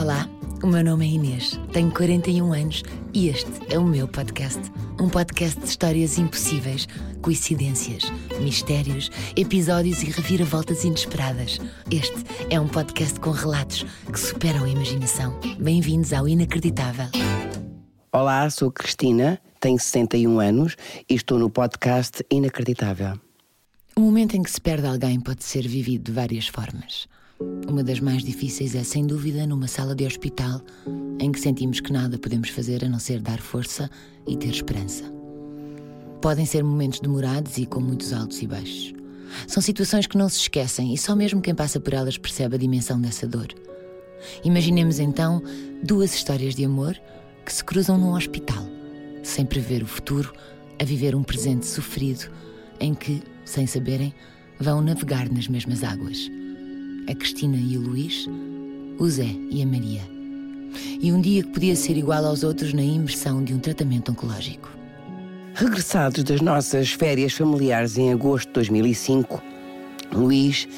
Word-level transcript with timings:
Olá, 0.00 0.26
o 0.62 0.66
meu 0.66 0.82
nome 0.82 1.04
é 1.04 1.10
Inês, 1.10 1.60
tenho 1.74 1.92
41 1.92 2.54
anos 2.54 2.82
e 3.12 3.28
este 3.28 3.50
é 3.68 3.78
o 3.78 3.84
meu 3.84 4.08
podcast. 4.08 4.58
Um 4.98 5.10
podcast 5.10 5.60
de 5.60 5.66
histórias 5.66 6.16
impossíveis, 6.16 6.88
coincidências, 7.20 8.04
mistérios, 8.40 9.10
episódios 9.36 10.02
e 10.02 10.06
reviravoltas 10.06 10.84
inesperadas. 10.84 11.60
Este 11.90 12.16
é 12.48 12.58
um 12.58 12.66
podcast 12.66 13.20
com 13.20 13.30
relatos 13.30 13.84
que 14.10 14.18
superam 14.18 14.64
a 14.64 14.70
imaginação. 14.70 15.38
Bem-vindos 15.58 16.14
ao 16.14 16.26
Inacreditável. 16.26 17.08
Olá, 18.10 18.48
sou 18.48 18.72
Cristina, 18.72 19.38
tenho 19.60 19.78
61 19.78 20.40
anos 20.40 20.76
e 21.10 21.14
estou 21.14 21.38
no 21.38 21.50
podcast 21.50 22.24
Inacreditável. 22.30 23.20
O 23.94 24.00
momento 24.00 24.34
em 24.34 24.42
que 24.42 24.50
se 24.50 24.62
perde 24.62 24.86
alguém 24.86 25.20
pode 25.20 25.44
ser 25.44 25.68
vivido 25.68 26.04
de 26.04 26.12
várias 26.12 26.46
formas. 26.46 27.06
Uma 27.40 27.82
das 27.82 28.00
mais 28.00 28.22
difíceis 28.22 28.74
é, 28.74 28.84
sem 28.84 29.06
dúvida, 29.06 29.46
numa 29.46 29.66
sala 29.66 29.94
de 29.94 30.04
hospital 30.04 30.60
em 31.18 31.32
que 31.32 31.40
sentimos 31.40 31.80
que 31.80 31.92
nada 31.92 32.18
podemos 32.18 32.50
fazer 32.50 32.84
a 32.84 32.88
não 32.88 32.98
ser 32.98 33.20
dar 33.20 33.40
força 33.40 33.90
e 34.26 34.36
ter 34.36 34.48
esperança. 34.48 35.04
Podem 36.20 36.44
ser 36.44 36.62
momentos 36.62 37.00
demorados 37.00 37.56
e 37.56 37.64
com 37.64 37.80
muitos 37.80 38.12
altos 38.12 38.42
e 38.42 38.46
baixos. 38.46 38.92
São 39.46 39.62
situações 39.62 40.06
que 40.06 40.18
não 40.18 40.28
se 40.28 40.38
esquecem 40.38 40.92
e 40.92 40.98
só 40.98 41.16
mesmo 41.16 41.40
quem 41.40 41.54
passa 41.54 41.80
por 41.80 41.94
elas 41.94 42.18
percebe 42.18 42.56
a 42.56 42.58
dimensão 42.58 43.00
dessa 43.00 43.26
dor. 43.26 43.48
Imaginemos 44.44 44.98
então 44.98 45.42
duas 45.82 46.14
histórias 46.14 46.54
de 46.54 46.64
amor 46.64 46.94
que 47.46 47.52
se 47.52 47.64
cruzam 47.64 47.96
num 47.96 48.14
hospital, 48.14 48.66
sem 49.22 49.46
prever 49.46 49.82
o 49.82 49.86
futuro, 49.86 50.32
a 50.78 50.84
viver 50.84 51.14
um 51.14 51.22
presente 51.22 51.64
sofrido 51.66 52.30
em 52.78 52.94
que, 52.94 53.22
sem 53.44 53.66
saberem, 53.66 54.12
vão 54.58 54.82
navegar 54.82 55.30
nas 55.30 55.48
mesmas 55.48 55.82
águas 55.82 56.30
a 57.08 57.14
Cristina 57.14 57.56
e 57.56 57.76
o 57.76 57.80
Luís, 57.80 58.28
o 58.98 59.08
Zé 59.08 59.34
e 59.50 59.62
a 59.62 59.66
Maria. 59.66 60.02
E 61.00 61.12
um 61.12 61.20
dia 61.20 61.42
que 61.42 61.50
podia 61.50 61.74
ser 61.74 61.96
igual 61.96 62.24
aos 62.24 62.44
outros 62.44 62.72
na 62.72 62.82
imersão 62.82 63.42
de 63.42 63.54
um 63.54 63.58
tratamento 63.58 64.12
oncológico. 64.12 64.70
Regressados 65.54 66.22
das 66.22 66.40
nossas 66.40 66.90
férias 66.92 67.32
familiares 67.32 67.98
em 67.98 68.12
agosto 68.12 68.48
de 68.48 68.54
2005, 68.54 69.42
Luís 70.12 70.68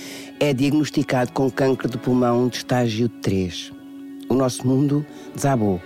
é 0.40 0.52
diagnosticado 0.52 1.32
com 1.32 1.50
câncer 1.50 1.88
de 1.88 1.98
pulmão 1.98 2.48
de 2.48 2.58
estágio 2.58 3.08
3. 3.08 3.72
O 4.28 4.34
nosso 4.34 4.66
mundo 4.66 5.04
desabou. 5.34 5.80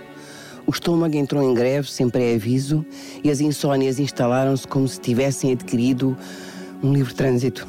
O 0.65 0.71
estômago 0.71 1.15
entrou 1.15 1.43
em 1.43 1.53
greve 1.53 1.89
sem 1.89 2.09
pré-aviso 2.09 2.85
e 3.23 3.29
as 3.29 3.39
insônias 3.39 3.99
instalaram-se 3.99 4.67
como 4.67 4.87
se 4.87 4.99
tivessem 4.99 5.51
adquirido 5.51 6.17
um 6.83 6.93
livre 6.93 7.13
trânsito. 7.13 7.67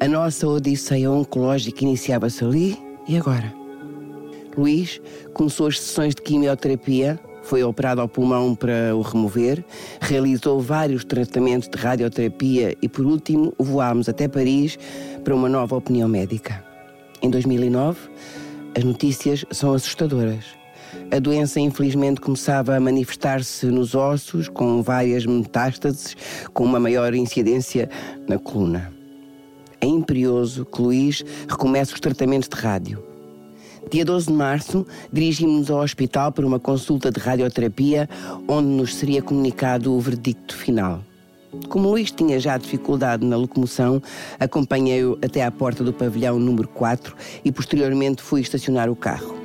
A 0.00 0.06
nossa 0.06 0.46
odisseia 0.46 1.10
oncológica 1.10 1.82
iniciava-se 1.82 2.44
ali 2.44 2.78
e 3.08 3.16
agora. 3.16 3.52
Luís 4.56 5.00
começou 5.34 5.66
as 5.66 5.80
sessões 5.80 6.14
de 6.14 6.22
quimioterapia, 6.22 7.18
foi 7.42 7.64
operado 7.64 8.00
ao 8.00 8.08
pulmão 8.08 8.54
para 8.54 8.94
o 8.94 9.00
remover, 9.00 9.64
realizou 10.00 10.60
vários 10.60 11.04
tratamentos 11.04 11.68
de 11.68 11.76
radioterapia 11.76 12.76
e, 12.80 12.88
por 12.88 13.06
último, 13.06 13.52
voámos 13.58 14.08
até 14.08 14.28
Paris 14.28 14.78
para 15.24 15.34
uma 15.34 15.48
nova 15.48 15.74
opinião 15.74 16.08
médica. 16.08 16.64
Em 17.20 17.28
2009, 17.28 17.98
as 18.76 18.84
notícias 18.84 19.44
são 19.50 19.74
assustadoras. 19.74 20.44
A 21.10 21.18
doença, 21.18 21.58
infelizmente, 21.58 22.20
começava 22.20 22.76
a 22.76 22.80
manifestar-se 22.80 23.66
nos 23.66 23.96
ossos, 23.96 24.48
com 24.48 24.80
várias 24.80 25.26
metástases, 25.26 26.16
com 26.54 26.62
uma 26.62 26.78
maior 26.78 27.12
incidência 27.14 27.90
na 28.28 28.38
coluna 28.38 28.97
é 29.80 29.86
imperioso 29.86 30.64
que 30.64 30.82
Luís 30.82 31.24
recomece 31.48 31.94
os 31.94 32.00
tratamentos 32.00 32.48
de 32.48 32.56
rádio. 32.56 33.02
Dia 33.90 34.04
12 34.04 34.26
de 34.26 34.32
março, 34.32 34.86
dirigimos-nos 35.12 35.70
ao 35.70 35.80
hospital 35.80 36.30
para 36.30 36.46
uma 36.46 36.58
consulta 36.58 37.10
de 37.10 37.18
radioterapia, 37.18 38.08
onde 38.46 38.68
nos 38.68 38.94
seria 38.94 39.22
comunicado 39.22 39.94
o 39.94 40.00
verdicto 40.00 40.54
final. 40.54 41.02
Como 41.68 41.88
Luís 41.88 42.10
tinha 42.10 42.38
já 42.38 42.58
dificuldade 42.58 43.24
na 43.24 43.36
locomoção, 43.36 44.02
acompanhei-o 44.38 45.18
até 45.22 45.42
à 45.42 45.50
porta 45.50 45.82
do 45.82 45.92
pavilhão 45.92 46.38
número 46.38 46.68
4 46.68 47.16
e 47.44 47.50
posteriormente 47.50 48.20
fui 48.20 48.42
estacionar 48.42 48.90
o 48.90 48.96
carro. 48.96 49.38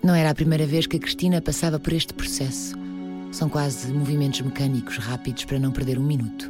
Não 0.00 0.14
era 0.14 0.30
a 0.30 0.34
primeira 0.34 0.66
vez 0.66 0.86
que 0.86 0.96
a 0.96 1.00
Cristina 1.00 1.40
passava 1.40 1.80
por 1.80 1.92
este 1.92 2.14
processo. 2.14 2.76
São 3.32 3.48
quase 3.48 3.92
movimentos 3.92 4.40
mecânicos 4.42 4.98
rápidos 4.98 5.44
para 5.44 5.58
não 5.58 5.72
perder 5.72 5.98
um 5.98 6.04
minuto. 6.04 6.48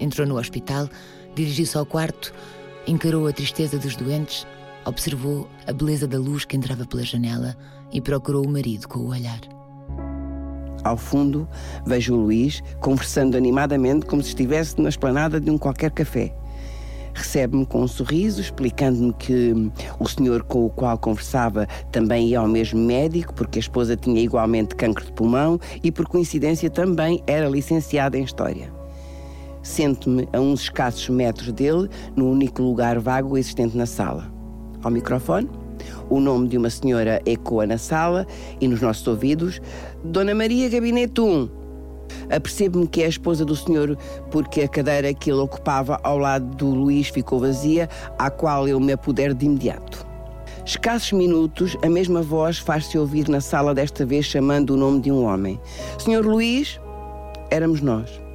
Entrou 0.00 0.26
no 0.26 0.38
hospital 0.38 0.88
Dirigiu-se 1.36 1.76
ao 1.76 1.84
quarto, 1.84 2.32
encarou 2.86 3.28
a 3.28 3.32
tristeza 3.32 3.78
dos 3.78 3.94
doentes, 3.94 4.46
observou 4.86 5.46
a 5.66 5.72
beleza 5.72 6.08
da 6.08 6.18
luz 6.18 6.46
que 6.46 6.56
entrava 6.56 6.86
pela 6.86 7.02
janela 7.02 7.54
e 7.92 8.00
procurou 8.00 8.46
o 8.46 8.50
marido 8.50 8.88
com 8.88 9.00
o 9.00 9.10
olhar. 9.10 9.40
Ao 10.82 10.96
fundo, 10.96 11.46
vejo 11.84 12.14
o 12.14 12.22
Luís 12.22 12.62
conversando 12.80 13.36
animadamente 13.36 14.06
como 14.06 14.22
se 14.22 14.30
estivesse 14.30 14.80
na 14.80 14.88
esplanada 14.88 15.38
de 15.38 15.50
um 15.50 15.58
qualquer 15.58 15.90
café. 15.90 16.34
Recebe-me 17.12 17.66
com 17.66 17.82
um 17.82 17.88
sorriso, 17.88 18.40
explicando-me 18.40 19.12
que 19.12 19.52
o 19.98 20.08
senhor 20.08 20.42
com 20.42 20.64
o 20.64 20.70
qual 20.70 20.96
conversava 20.96 21.66
também 21.92 22.28
ia 22.28 22.40
ao 22.40 22.48
mesmo 22.48 22.80
médico, 22.80 23.34
porque 23.34 23.58
a 23.58 23.60
esposa 23.60 23.94
tinha 23.94 24.22
igualmente 24.22 24.74
cancro 24.74 25.04
de 25.04 25.12
pulmão 25.12 25.60
e, 25.82 25.92
por 25.92 26.08
coincidência, 26.08 26.70
também 26.70 27.22
era 27.26 27.46
licenciada 27.46 28.16
em 28.16 28.22
História. 28.22 28.85
Sento-me 29.66 30.28
a 30.32 30.40
uns 30.40 30.62
escassos 30.62 31.08
metros 31.08 31.50
dele, 31.52 31.90
no 32.14 32.30
único 32.30 32.62
lugar 32.62 33.00
vago 33.00 33.36
existente 33.36 33.76
na 33.76 33.84
sala. 33.84 34.32
Ao 34.80 34.90
microfone, 34.92 35.50
o 36.08 36.20
nome 36.20 36.46
de 36.46 36.56
uma 36.56 36.70
senhora 36.70 37.20
ecoa 37.26 37.66
na 37.66 37.76
sala 37.76 38.24
e 38.60 38.68
nos 38.68 38.80
nossos 38.80 39.04
ouvidos: 39.08 39.60
Dona 40.04 40.36
Maria 40.36 40.68
Gabinete 40.68 41.20
1. 41.20 41.50
Apercebo-me 42.30 42.86
que 42.86 43.02
é 43.02 43.06
a 43.06 43.08
esposa 43.08 43.44
do 43.44 43.56
senhor, 43.56 43.98
porque 44.30 44.62
a 44.62 44.68
cadeira 44.68 45.12
que 45.12 45.32
ele 45.32 45.40
ocupava 45.40 45.98
ao 46.04 46.16
lado 46.16 46.46
do 46.54 46.70
Luís 46.70 47.08
ficou 47.08 47.40
vazia, 47.40 47.88
à 48.16 48.30
qual 48.30 48.68
eu 48.68 48.78
me 48.78 48.92
apodero 48.92 49.34
de 49.34 49.46
imediato. 49.46 50.06
Escassos 50.64 51.12
minutos, 51.12 51.76
a 51.82 51.88
mesma 51.90 52.22
voz 52.22 52.58
faz-se 52.58 52.96
ouvir 52.96 53.28
na 53.28 53.40
sala, 53.40 53.74
desta 53.74 54.06
vez 54.06 54.26
chamando 54.26 54.70
o 54.70 54.76
nome 54.76 55.00
de 55.00 55.10
um 55.10 55.24
homem. 55.24 55.60
Senhor 55.98 56.24
Luís, 56.24 56.80
éramos 57.50 57.80
nós. 57.80 58.25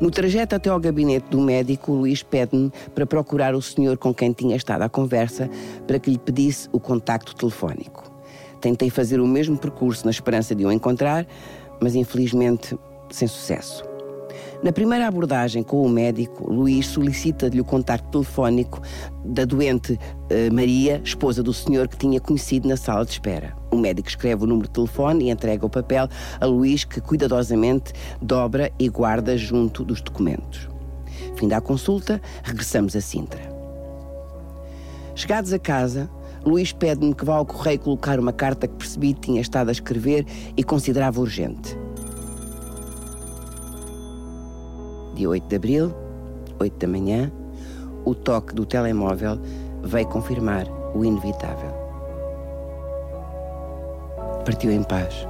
No 0.00 0.10
trajeto 0.10 0.54
até 0.54 0.68
ao 0.70 0.80
gabinete 0.80 1.28
do 1.30 1.40
médico, 1.40 1.92
Luís 1.92 2.22
pede-me 2.22 2.72
para 2.94 3.06
procurar 3.06 3.54
o 3.54 3.62
senhor 3.62 3.96
com 3.96 4.12
quem 4.12 4.32
tinha 4.32 4.56
estado 4.56 4.82
à 4.82 4.88
conversa 4.88 5.48
para 5.86 5.98
que 5.98 6.10
lhe 6.10 6.18
pedisse 6.18 6.68
o 6.72 6.80
contacto 6.80 7.34
telefónico. 7.34 8.10
Tentei 8.60 8.90
fazer 8.90 9.20
o 9.20 9.26
mesmo 9.26 9.56
percurso 9.56 10.04
na 10.04 10.10
esperança 10.10 10.54
de 10.54 10.64
o 10.64 10.72
encontrar, 10.72 11.26
mas 11.80 11.94
infelizmente 11.94 12.78
sem 13.10 13.28
sucesso. 13.28 13.93
Na 14.64 14.72
primeira 14.72 15.06
abordagem 15.06 15.62
com 15.62 15.82
o 15.82 15.88
médico, 15.90 16.50
Luís 16.50 16.86
solicita-lhe 16.86 17.60
o 17.60 17.64
contacto 17.66 18.08
telefónico 18.08 18.80
da 19.22 19.44
doente 19.44 20.00
eh, 20.30 20.48
Maria, 20.48 21.02
esposa 21.04 21.42
do 21.42 21.52
senhor 21.52 21.86
que 21.86 21.98
tinha 21.98 22.18
conhecido 22.18 22.66
na 22.66 22.74
sala 22.74 23.04
de 23.04 23.10
espera. 23.10 23.54
O 23.70 23.76
médico 23.76 24.08
escreve 24.08 24.44
o 24.44 24.46
número 24.46 24.66
de 24.66 24.72
telefone 24.72 25.26
e 25.26 25.30
entrega 25.30 25.66
o 25.66 25.68
papel 25.68 26.08
a 26.40 26.46
Luís, 26.46 26.82
que 26.82 26.98
cuidadosamente 26.98 27.92
dobra 28.22 28.72
e 28.78 28.88
guarda 28.88 29.36
junto 29.36 29.84
dos 29.84 30.00
documentos. 30.00 30.66
Fim 31.36 31.46
da 31.46 31.60
consulta, 31.60 32.18
regressamos 32.42 32.96
a 32.96 33.02
Sintra. 33.02 33.42
Chegados 35.14 35.52
a 35.52 35.58
casa, 35.58 36.08
Luís 36.42 36.72
pede-me 36.72 37.14
que 37.14 37.26
vá 37.26 37.34
ao 37.34 37.44
correio 37.44 37.80
colocar 37.80 38.18
uma 38.18 38.32
carta 38.32 38.66
que 38.66 38.76
percebi 38.76 39.12
tinha 39.12 39.42
estado 39.42 39.68
a 39.68 39.72
escrever 39.72 40.24
e 40.56 40.64
considerava 40.64 41.20
urgente. 41.20 41.83
Dia 45.14 45.28
8 45.28 45.48
de 45.48 45.56
abril, 45.56 45.94
8 46.60 46.78
da 46.78 46.86
manhã, 46.86 47.32
o 48.04 48.14
toque 48.14 48.54
do 48.54 48.66
telemóvel 48.66 49.38
veio 49.82 50.06
confirmar 50.08 50.66
o 50.94 51.04
inevitável. 51.04 51.70
Partiu 54.44 54.70
em 54.70 54.82
paz. 54.82 55.26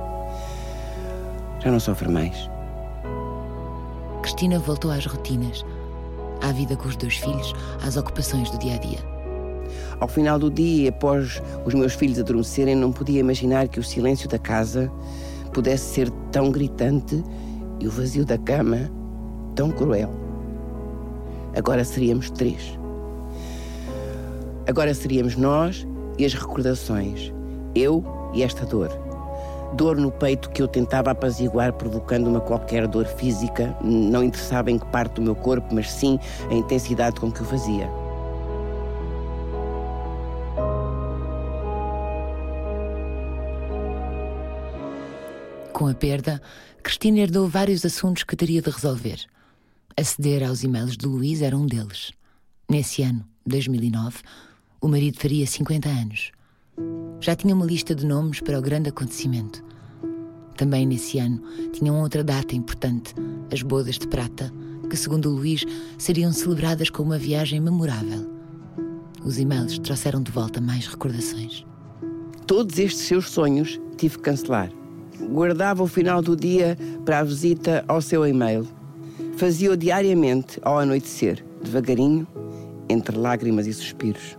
Já 1.60 1.70
não 1.70 1.78
sofre 1.78 2.08
mais. 2.08 2.50
Cristina 4.22 4.58
voltou 4.58 4.90
às 4.90 5.06
rotinas, 5.06 5.64
à 6.42 6.50
vida 6.50 6.76
com 6.76 6.88
os 6.88 6.96
dois 6.96 7.16
filhos, 7.16 7.54
às 7.86 7.96
ocupações 7.96 8.50
do 8.50 8.58
dia 8.58 8.74
a 8.74 8.78
dia. 8.78 8.98
Ao 10.00 10.08
final 10.08 10.38
do 10.38 10.50
dia, 10.50 10.90
após 10.90 11.40
os 11.64 11.74
meus 11.74 11.94
filhos 11.94 12.18
adormecerem, 12.18 12.74
não 12.74 12.92
podia 12.92 13.20
imaginar 13.20 13.68
que 13.68 13.78
o 13.78 13.84
silêncio 13.84 14.28
da 14.28 14.38
casa 14.38 14.90
pudesse 15.52 15.94
ser 15.94 16.10
tão 16.32 16.50
gritante 16.50 17.22
e 17.78 17.86
o 17.86 17.90
vazio 17.90 18.24
da 18.24 18.36
cama 18.36 18.90
tão 19.54 19.70
cruel. 19.70 20.10
Agora 21.56 21.84
seríamos 21.84 22.30
três. 22.30 22.78
Agora 24.66 24.94
seríamos 24.94 25.36
nós 25.36 25.86
e 26.18 26.24
as 26.24 26.34
recordações, 26.34 27.32
eu 27.74 28.04
e 28.32 28.42
esta 28.42 28.64
dor. 28.64 28.90
Dor 29.74 29.96
no 29.96 30.10
peito 30.10 30.50
que 30.50 30.62
eu 30.62 30.68
tentava 30.68 31.10
apaziguar, 31.10 31.72
provocando 31.72 32.28
uma 32.28 32.40
qualquer 32.40 32.86
dor 32.86 33.06
física, 33.06 33.76
não 33.82 34.22
interessava 34.22 34.70
em 34.70 34.78
que 34.78 34.86
parte 34.86 35.14
do 35.14 35.22
meu 35.22 35.34
corpo, 35.34 35.74
mas 35.74 35.90
sim 35.90 36.18
a 36.50 36.54
intensidade 36.54 37.20
com 37.20 37.30
que 37.30 37.42
o 37.42 37.44
fazia. 37.44 37.90
Com 45.72 45.88
a 45.88 45.94
perda, 45.94 46.40
Cristina 46.82 47.18
herdou 47.18 47.48
vários 47.48 47.84
assuntos 47.84 48.22
que 48.22 48.36
teria 48.36 48.62
de 48.62 48.70
resolver. 48.70 49.26
Aceder 49.96 50.42
aos 50.42 50.64
e-mails 50.64 50.96
de 50.96 51.06
Luís 51.06 51.40
era 51.40 51.56
um 51.56 51.66
deles. 51.66 52.10
Nesse 52.68 53.02
ano, 53.02 53.24
2009, 53.46 54.18
o 54.80 54.88
marido 54.88 55.20
faria 55.20 55.46
50 55.46 55.88
anos. 55.88 56.32
Já 57.20 57.36
tinha 57.36 57.54
uma 57.54 57.64
lista 57.64 57.94
de 57.94 58.04
nomes 58.04 58.40
para 58.40 58.58
o 58.58 58.62
grande 58.62 58.88
acontecimento. 58.88 59.64
Também 60.56 60.84
nesse 60.84 61.20
ano 61.20 61.40
tinham 61.72 62.00
outra 62.00 62.24
data 62.24 62.56
importante, 62.56 63.14
as 63.52 63.62
bodas 63.62 63.96
de 63.96 64.08
prata, 64.08 64.52
que, 64.90 64.96
segundo 64.96 65.30
Luís, 65.30 65.64
seriam 65.96 66.32
celebradas 66.32 66.90
com 66.90 67.04
uma 67.04 67.18
viagem 67.18 67.60
memorável. 67.60 68.28
Os 69.24 69.38
e-mails 69.38 69.78
trouxeram 69.78 70.24
de 70.24 70.32
volta 70.32 70.60
mais 70.60 70.88
recordações. 70.88 71.64
Todos 72.48 72.80
estes 72.80 73.06
seus 73.06 73.30
sonhos 73.30 73.80
tive 73.96 74.16
que 74.16 74.24
cancelar. 74.24 74.72
Guardava 75.30 75.84
o 75.84 75.86
final 75.86 76.20
do 76.20 76.34
dia 76.34 76.76
para 77.04 77.20
a 77.20 77.24
visita 77.24 77.84
ao 77.86 78.02
seu 78.02 78.26
e-mail. 78.26 78.66
Fazia-o 79.36 79.76
diariamente 79.76 80.60
ao 80.62 80.78
anoitecer, 80.78 81.44
devagarinho, 81.60 82.26
entre 82.88 83.16
lágrimas 83.16 83.66
e 83.66 83.72
suspiros. 83.72 84.38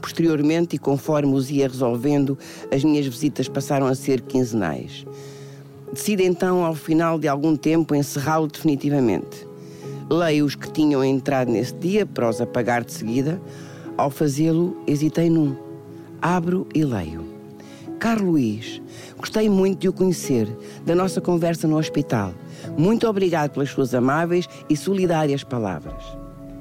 Posteriormente, 0.00 0.76
e 0.76 0.78
conforme 0.78 1.34
os 1.34 1.50
ia 1.50 1.68
resolvendo, 1.68 2.38
as 2.72 2.82
minhas 2.82 3.06
visitas 3.06 3.46
passaram 3.46 3.86
a 3.86 3.94
ser 3.94 4.22
quinzenais. 4.22 5.04
Decido 5.92 6.22
então, 6.22 6.64
ao 6.64 6.74
final 6.74 7.18
de 7.18 7.28
algum 7.28 7.54
tempo, 7.54 7.94
encerrá-lo 7.94 8.46
definitivamente. 8.46 9.46
Leio 10.08 10.46
os 10.46 10.54
que 10.54 10.72
tinham 10.72 11.04
entrado 11.04 11.50
nesse 11.52 11.74
dia 11.74 12.06
para 12.06 12.28
os 12.28 12.40
apagar 12.40 12.82
de 12.82 12.92
seguida. 12.92 13.40
Ao 13.98 14.10
fazê-lo, 14.10 14.82
hesitei 14.86 15.28
num. 15.28 15.54
Abro 16.22 16.66
e 16.74 16.82
leio. 16.84 17.24
Caro 17.98 18.30
Luís, 18.30 18.80
gostei 19.18 19.46
muito 19.50 19.80
de 19.80 19.88
o 19.88 19.92
conhecer, 19.92 20.48
da 20.86 20.94
nossa 20.94 21.20
conversa 21.20 21.68
no 21.68 21.76
hospital. 21.76 22.32
Muito 22.76 23.06
obrigado 23.08 23.50
pelas 23.50 23.70
suas 23.70 23.94
amáveis 23.94 24.48
e 24.68 24.76
solidárias 24.76 25.44
palavras. 25.44 26.02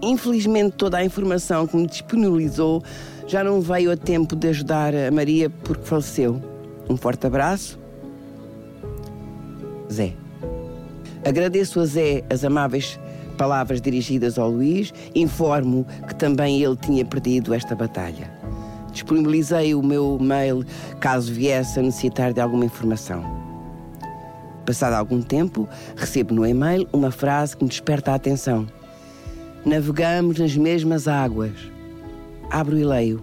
Infelizmente, 0.02 0.76
toda 0.78 0.98
a 0.98 1.04
informação 1.04 1.68
que 1.68 1.76
me 1.76 1.86
disponibilizou 1.86 2.84
já 3.28 3.44
não 3.44 3.62
veio 3.62 3.92
a 3.92 3.98
tempo 3.98 4.36
de 4.36 4.48
ajudar 4.48 4.94
a 4.96 5.12
Maria 5.12 5.50
porque 5.50 5.84
faleceu. 5.84 6.42
Um 6.90 6.96
forte 6.96 7.28
abraço. 7.28 7.78
Zé. 9.92 10.14
Agradeço 11.26 11.80
a 11.80 11.86
Zé 11.86 12.24
as 12.30 12.44
amáveis 12.44 13.00
palavras 13.38 13.82
dirigidas 13.82 14.40
ao 14.40 14.50
Luís. 14.50 14.94
Informo 15.14 15.86
que 16.08 16.16
também 16.16 16.62
ele 16.62 16.76
tinha 16.78 17.06
perdido 17.06 17.54
esta 17.54 17.76
batalha. 17.76 18.32
Disponibilizei 18.92 19.76
o 19.76 19.84
meu 19.84 20.18
mail 20.20 20.66
caso 21.00 21.32
viesse 21.32 21.80
a 21.80 21.84
necessitar 21.84 22.34
de 22.34 22.42
alguma 22.42 22.66
informação. 22.66 23.49
Passado 24.70 24.94
algum 24.94 25.20
tempo, 25.20 25.68
recebo 25.96 26.32
no 26.32 26.46
e-mail 26.46 26.88
uma 26.94 27.10
frase 27.10 27.58
que 27.58 27.64
me 27.64 27.70
desperta 27.72 28.12
a 28.12 28.14
atenção. 28.14 28.68
Navegamos 29.66 30.38
nas 30.38 30.56
mesmas 30.56 31.08
águas. 31.08 31.54
Abro 32.52 32.78
e 32.78 32.86
leio. 32.86 33.20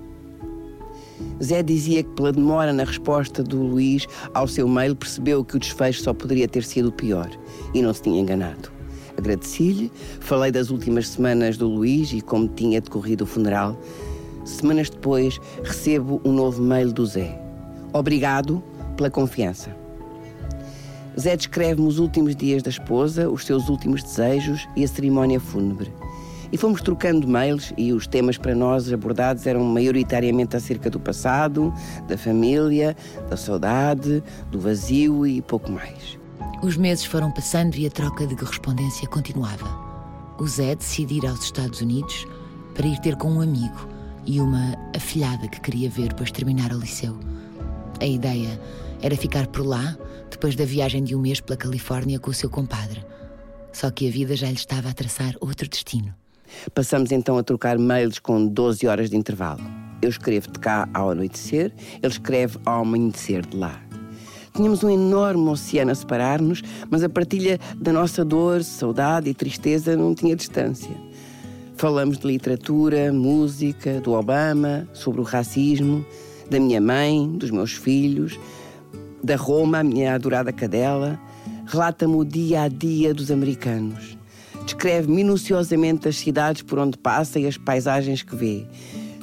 Zé 1.40 1.62
dizia 1.62 2.02
que, 2.02 2.10
pela 2.16 2.32
demora 2.32 2.72
na 2.72 2.82
resposta 2.82 3.44
do 3.44 3.62
Luís 3.62 4.08
ao 4.34 4.48
seu 4.48 4.66
mail, 4.66 4.96
percebeu 4.96 5.44
que 5.44 5.54
o 5.54 5.60
desfecho 5.60 6.02
só 6.02 6.12
poderia 6.12 6.48
ter 6.48 6.64
sido 6.64 6.90
pior 6.90 7.30
e 7.72 7.80
não 7.80 7.94
se 7.94 8.02
tinha 8.02 8.20
enganado. 8.20 8.68
Agradeci-lhe, 9.16 9.92
falei 10.18 10.50
das 10.50 10.70
últimas 10.70 11.06
semanas 11.06 11.56
do 11.56 11.68
Luís 11.68 12.12
e 12.12 12.20
como 12.20 12.48
tinha 12.48 12.80
decorrido 12.80 13.22
o 13.22 13.26
funeral. 13.26 13.80
Semanas 14.44 14.90
depois, 14.90 15.40
recebo 15.62 16.20
um 16.24 16.32
novo 16.32 16.60
mail 16.60 16.92
do 16.92 17.06
Zé. 17.06 17.40
Obrigado 17.92 18.60
pela 18.96 19.08
confiança. 19.08 19.85
Zé 21.18 21.36
descreve-me 21.36 21.88
os 21.88 21.98
últimos 21.98 22.36
dias 22.36 22.62
da 22.62 22.70
esposa, 22.70 23.28
os 23.28 23.44
seus 23.44 23.68
últimos 23.68 24.02
desejos 24.02 24.68
e 24.76 24.84
a 24.84 24.88
cerimónia 24.88 25.40
fúnebre. 25.40 25.92
E 26.52 26.56
fomos 26.56 26.80
trocando 26.80 27.26
mails 27.26 27.72
e 27.76 27.92
os 27.92 28.06
temas 28.06 28.38
para 28.38 28.54
nós 28.54 28.92
abordados 28.92 29.46
eram 29.46 29.64
maioritariamente 29.64 30.56
acerca 30.56 30.88
do 30.88 31.00
passado, 31.00 31.72
da 32.06 32.16
família, 32.16 32.96
da 33.28 33.36
saudade, 33.36 34.22
do 34.50 34.60
vazio 34.60 35.26
e 35.26 35.42
pouco 35.42 35.72
mais. 35.72 36.18
Os 36.62 36.76
meses 36.76 37.04
foram 37.04 37.30
passando 37.32 37.74
e 37.76 37.86
a 37.86 37.90
troca 37.90 38.26
de 38.26 38.36
correspondência 38.36 39.08
continuava. 39.08 39.66
O 40.38 40.46
Zé 40.46 40.74
decidiu 40.74 41.24
ir 41.24 41.26
aos 41.26 41.42
Estados 41.44 41.80
Unidos 41.80 42.26
para 42.74 42.86
ir 42.86 42.98
ter 43.00 43.16
com 43.16 43.30
um 43.32 43.40
amigo 43.40 43.88
e 44.26 44.40
uma 44.40 44.76
afilhada 44.94 45.48
que 45.48 45.60
queria 45.60 45.88
ver 45.88 46.08
depois 46.08 46.30
terminar 46.30 46.72
o 46.72 46.78
liceu. 46.78 47.18
A 48.00 48.06
ideia 48.06 48.60
era 49.02 49.16
ficar 49.16 49.46
por 49.46 49.66
lá 49.66 49.96
depois 50.30 50.54
da 50.54 50.64
viagem 50.64 51.02
de 51.02 51.14
um 51.14 51.20
mês 51.20 51.40
pela 51.40 51.56
Califórnia 51.56 52.18
com 52.18 52.30
o 52.30 52.34
seu 52.34 52.50
compadre. 52.50 53.04
Só 53.72 53.90
que 53.90 54.08
a 54.08 54.10
vida 54.10 54.34
já 54.34 54.48
lhe 54.48 54.54
estava 54.54 54.88
a 54.88 54.92
traçar 54.92 55.34
outro 55.40 55.68
destino. 55.68 56.14
Passamos 56.74 57.12
então 57.12 57.36
a 57.36 57.42
trocar 57.42 57.78
mails 57.78 58.18
com 58.18 58.46
12 58.46 58.86
horas 58.86 59.10
de 59.10 59.16
intervalo. 59.16 59.62
Eu 60.00 60.08
escrevo 60.08 60.50
de 60.50 60.58
cá 60.58 60.88
ao 60.94 61.10
anoitecer, 61.10 61.72
ele 62.02 62.12
escreve 62.12 62.58
ao 62.64 62.82
amanhecer 62.82 63.44
de 63.44 63.56
lá. 63.56 63.82
Tínhamos 64.54 64.82
um 64.82 64.88
enorme 64.88 65.50
oceano 65.50 65.90
a 65.90 65.94
separar-nos, 65.94 66.62
mas 66.90 67.02
a 67.02 67.08
partilha 67.08 67.58
da 67.76 67.92
nossa 67.92 68.24
dor, 68.24 68.64
saudade 68.64 69.28
e 69.28 69.34
tristeza 69.34 69.94
não 69.96 70.14
tinha 70.14 70.34
distância. 70.34 70.90
Falamos 71.76 72.16
de 72.16 72.26
literatura, 72.26 73.12
música, 73.12 74.00
do 74.00 74.12
Obama, 74.12 74.88
sobre 74.94 75.20
o 75.20 75.24
racismo, 75.24 76.06
da 76.48 76.58
minha 76.58 76.80
mãe, 76.80 77.28
dos 77.36 77.50
meus 77.50 77.72
filhos, 77.72 78.38
da 79.26 79.36
Roma, 79.36 79.80
a 79.80 79.84
minha 79.84 80.14
adorada 80.14 80.52
cadela. 80.52 81.20
Relata-me 81.66 82.16
o 82.16 82.24
dia 82.24 82.62
a 82.62 82.68
dia 82.68 83.12
dos 83.12 83.30
americanos 83.30 84.16
descreve 84.66 85.10
minuciosamente 85.10 86.08
as 86.08 86.16
cidades 86.16 86.60
por 86.60 86.78
onde 86.78 86.98
passa 86.98 87.38
e 87.38 87.46
as 87.46 87.56
paisagens 87.56 88.22
que 88.22 88.34
vê. 88.34 88.66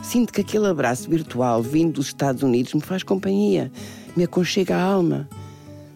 Sinto 0.02 0.34
que 0.34 0.42
aquele 0.42 0.68
abraço 0.68 1.10
virtual 1.10 1.62
vindo 1.62 1.94
dos 1.94 2.08
Estados 2.08 2.44
Unidos 2.44 2.74
me 2.74 2.82
faz 2.82 3.04
companhia, 3.04 3.72
me 4.16 4.24
aconchega 4.24 4.76
a 4.76 4.82
alma. 4.82 5.30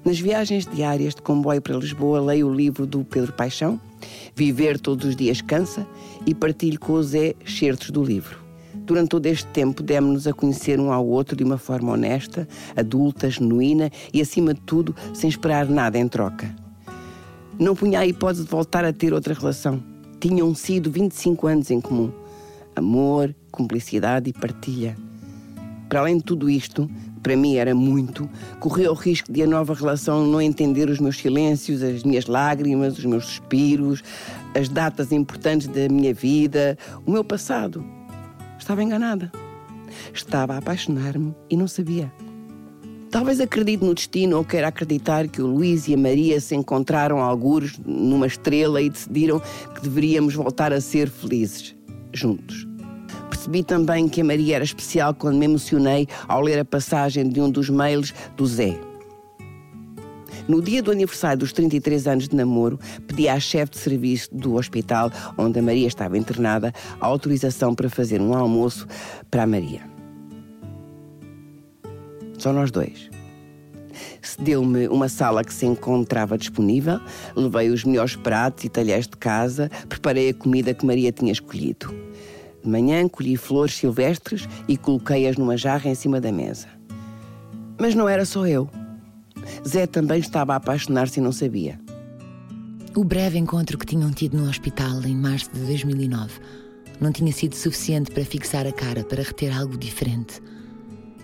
Nas 0.05 0.19
viagens 0.19 0.65
diárias 0.65 1.15
de 1.15 1.21
comboio 1.21 1.61
para 1.61 1.75
Lisboa, 1.75 2.21
leio 2.21 2.47
o 2.47 2.53
livro 2.53 2.85
do 2.85 3.03
Pedro 3.03 3.33
Paixão, 3.33 3.79
Viver 4.35 4.79
Todos 4.79 5.07
os 5.07 5.15
Dias 5.15 5.41
Cansa, 5.41 5.85
e 6.25 6.33
partilho 6.33 6.79
com 6.79 6.93
o 6.93 7.03
Zé 7.03 7.33
certos 7.45 7.89
do 7.89 8.03
livro. 8.03 8.46
Durante 8.87 9.09
todo 9.09 9.27
este 9.27 9.45
tempo, 9.47 9.83
demos-nos 9.83 10.25
a 10.25 10.33
conhecer 10.33 10.79
um 10.79 10.91
ao 10.91 11.05
outro 11.05 11.35
de 11.35 11.43
uma 11.43 11.59
forma 11.59 11.91
honesta, 11.91 12.47
adulta, 12.75 13.29
genuína 13.29 13.91
e, 14.11 14.21
acima 14.21 14.55
de 14.55 14.61
tudo, 14.61 14.95
sem 15.13 15.29
esperar 15.29 15.67
nada 15.67 15.99
em 15.99 16.07
troca 16.07 16.55
não 17.59 17.75
punha 17.75 17.99
a 17.99 18.05
hipótese 18.05 18.43
de 18.43 18.49
voltar 18.49 18.85
a 18.85 18.93
ter 18.93 19.13
outra 19.13 19.33
relação. 19.33 19.81
Tinham 20.19 20.53
sido 20.53 20.91
25 20.91 21.47
anos 21.47 21.71
em 21.71 21.81
comum. 21.81 22.11
Amor, 22.75 23.35
cumplicidade 23.51 24.29
e 24.29 24.33
partilha. 24.33 24.95
Para 25.89 26.01
além 26.01 26.17
de 26.17 26.23
tudo 26.23 26.49
isto, 26.49 26.89
para 27.23 27.35
mim 27.35 27.55
era 27.55 27.73
muito, 27.73 28.29
corria 28.59 28.91
o 28.91 28.93
risco 28.93 29.31
de 29.31 29.41
a 29.41 29.47
nova 29.47 29.73
relação 29.73 30.27
não 30.27 30.41
entender 30.41 30.89
os 30.89 30.99
meus 30.99 31.17
silêncios, 31.17 31.81
as 31.81 32.03
minhas 32.03 32.27
lágrimas, 32.27 32.97
os 32.97 33.05
meus 33.05 33.25
suspiros, 33.25 34.03
as 34.53 34.69
datas 34.69 35.11
importantes 35.11 35.67
da 35.67 35.87
minha 35.89 36.13
vida, 36.13 36.77
o 37.05 37.11
meu 37.11 37.23
passado. 37.23 37.83
Estava 38.67 38.83
enganada. 38.83 39.31
Estava 40.13 40.55
a 40.55 40.57
apaixonar-me 40.57 41.33
e 41.49 41.55
não 41.55 41.69
sabia. 41.69 42.11
Talvez 43.09 43.39
acredite 43.39 43.81
no 43.81 43.95
destino 43.95 44.35
ou 44.35 44.43
queira 44.43 44.67
acreditar 44.67 45.29
que 45.29 45.41
o 45.41 45.47
Luís 45.47 45.87
e 45.87 45.93
a 45.93 45.97
Maria 45.97 46.41
se 46.41 46.53
encontraram 46.53 47.19
algures 47.19 47.79
numa 47.85 48.27
estrela 48.27 48.81
e 48.81 48.89
decidiram 48.89 49.41
que 49.73 49.81
deveríamos 49.81 50.35
voltar 50.35 50.73
a 50.73 50.81
ser 50.81 51.09
felizes, 51.09 51.77
juntos. 52.11 52.67
Percebi 53.29 53.63
também 53.63 54.09
que 54.09 54.19
a 54.19 54.25
Maria 54.25 54.57
era 54.57 54.65
especial 54.65 55.13
quando 55.13 55.37
me 55.37 55.45
emocionei 55.45 56.05
ao 56.27 56.41
ler 56.41 56.59
a 56.59 56.65
passagem 56.65 57.29
de 57.29 57.39
um 57.39 57.49
dos 57.49 57.69
mails 57.69 58.13
do 58.35 58.45
Zé. 58.45 58.77
No 60.47 60.61
dia 60.61 60.81
do 60.81 60.91
aniversário 60.91 61.39
dos 61.39 61.51
33 61.51 62.07
anos 62.07 62.27
de 62.29 62.35
namoro, 62.35 62.79
pedi 63.05 63.27
à 63.27 63.37
chefe 63.37 63.73
de 63.73 63.77
serviço 63.79 64.33
do 64.33 64.55
hospital 64.55 65.11
onde 65.37 65.59
a 65.59 65.61
Maria 65.61 65.87
estava 65.87 66.17
internada 66.17 66.73
a 67.01 67.05
autorização 67.05 67.75
para 67.75 67.89
fazer 67.89 68.21
um 68.21 68.33
almoço 68.33 68.87
para 69.29 69.43
a 69.43 69.47
Maria. 69.47 69.81
Só 72.37 72.53
nós 72.53 72.71
dois. 72.71 73.09
Cedeu-me 74.21 74.87
uma 74.87 75.09
sala 75.09 75.43
que 75.43 75.53
se 75.53 75.65
encontrava 75.65 76.37
disponível, 76.37 76.99
levei 77.35 77.69
os 77.69 77.83
melhores 77.83 78.15
pratos 78.15 78.63
e 78.63 78.69
talheres 78.69 79.07
de 79.07 79.17
casa, 79.17 79.69
preparei 79.89 80.29
a 80.29 80.33
comida 80.33 80.73
que 80.73 80.85
Maria 80.85 81.11
tinha 81.11 81.31
escolhido. 81.31 81.93
De 82.63 82.69
manhã 82.69 83.07
colhi 83.09 83.35
flores 83.35 83.75
silvestres 83.75 84.47
e 84.67 84.77
coloquei-as 84.77 85.35
numa 85.35 85.57
jarra 85.57 85.89
em 85.89 85.95
cima 85.95 86.21
da 86.21 86.31
mesa. 86.31 86.67
Mas 87.79 87.95
não 87.95 88.07
era 88.07 88.23
só 88.23 88.45
eu. 88.45 88.69
Zé 89.67 89.87
também 89.87 90.19
estava 90.19 90.53
a 90.53 90.57
apaixonar-se 90.57 91.19
e 91.19 91.23
não 91.23 91.31
sabia. 91.31 91.79
O 92.95 93.03
breve 93.03 93.37
encontro 93.37 93.77
que 93.77 93.85
tinham 93.85 94.11
tido 94.11 94.37
no 94.37 94.49
hospital 94.49 95.03
em 95.03 95.15
março 95.15 95.51
de 95.53 95.59
2009 95.59 96.39
não 96.99 97.11
tinha 97.11 97.31
sido 97.31 97.55
suficiente 97.55 98.11
para 98.11 98.25
fixar 98.25 98.65
a 98.65 98.71
cara, 98.71 99.03
para 99.03 99.21
reter 99.21 99.55
algo 99.55 99.77
diferente. 99.77 100.41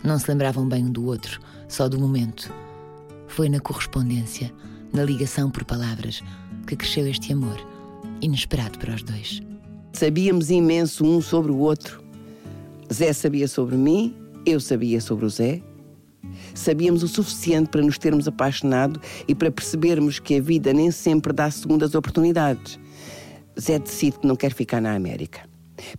Não 0.03 0.19
se 0.19 0.29
lembravam 0.29 0.67
bem 0.67 0.85
um 0.85 0.91
do 0.91 1.05
outro, 1.05 1.39
só 1.67 1.89
do 1.89 1.99
momento. 1.99 2.53
Foi 3.27 3.49
na 3.49 3.59
correspondência, 3.59 4.53
na 4.93 5.03
ligação 5.03 5.49
por 5.49 5.63
palavras, 5.63 6.21
que 6.67 6.75
cresceu 6.75 7.07
este 7.07 7.33
amor, 7.33 7.57
inesperado 8.21 8.77
para 8.77 8.93
os 8.93 9.01
dois. 9.01 9.41
Sabíamos 9.93 10.49
imenso 10.49 11.03
um 11.03 11.21
sobre 11.21 11.51
o 11.51 11.57
outro. 11.57 12.03
Zé 12.93 13.13
sabia 13.13 13.47
sobre 13.47 13.75
mim, 13.75 14.15
eu 14.45 14.59
sabia 14.59 15.01
sobre 15.01 15.25
o 15.25 15.29
Zé. 15.29 15.61
Sabíamos 16.53 17.03
o 17.03 17.07
suficiente 17.07 17.69
para 17.69 17.81
nos 17.81 17.97
termos 17.97 18.27
apaixonado 18.27 18.99
e 19.27 19.35
para 19.35 19.51
percebermos 19.51 20.19
que 20.19 20.35
a 20.37 20.41
vida 20.41 20.73
nem 20.73 20.91
sempre 20.91 21.33
dá 21.33 21.49
segundas 21.49 21.95
oportunidades. 21.95 22.79
Zé 23.59 23.79
decide 23.79 24.19
que 24.19 24.27
não 24.27 24.35
quer 24.35 24.53
ficar 24.53 24.81
na 24.81 24.95
América. 24.95 25.41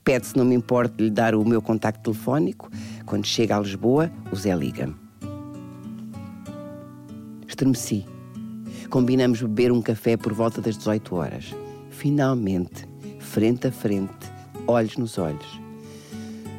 Pede 0.03 0.27
se 0.27 0.37
não 0.37 0.45
me 0.45 0.55
importa 0.55 1.03
lhe 1.03 1.11
dar 1.11 1.35
o 1.35 1.45
meu 1.45 1.61
contacto 1.61 2.03
telefónico. 2.03 2.71
Quando 3.07 3.27
chega 3.27 3.57
a 3.57 3.61
Lisboa, 3.61 4.11
o 4.33 4.37
Zé 4.37 4.55
liga-me. 4.55 4.95
Estremeci. 7.47 8.05
Combinamos 8.91 9.41
beber 9.43 9.73
um 9.73 9.83
café 9.83 10.17
por 10.17 10.33
volta 10.33 10.61
das 10.61 10.77
18 10.77 11.15
horas. 11.15 11.55
Finalmente, 11.91 12.89
frente 13.19 13.69
a 13.69 13.73
frente, 13.73 14.13
olhos 14.67 14.97
nos 14.97 15.19
olhos. 15.19 15.61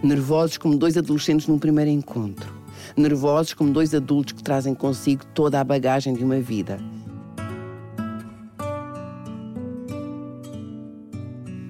Nervosos 0.03 0.57
como 0.57 0.77
dois 0.77 0.97
adolescentes 0.97 1.47
num 1.47 1.59
primeiro 1.59 1.91
encontro. 1.91 2.64
Nervosos 2.97 3.53
como 3.53 3.73
dois 3.73 3.93
adultos 3.93 4.31
que 4.31 4.41
trazem 4.41 4.73
consigo 4.73 5.25
toda 5.33 5.59
a 5.59 5.63
bagagem 5.65 6.13
de 6.13 6.23
uma 6.23 6.39
vida. 6.39 6.79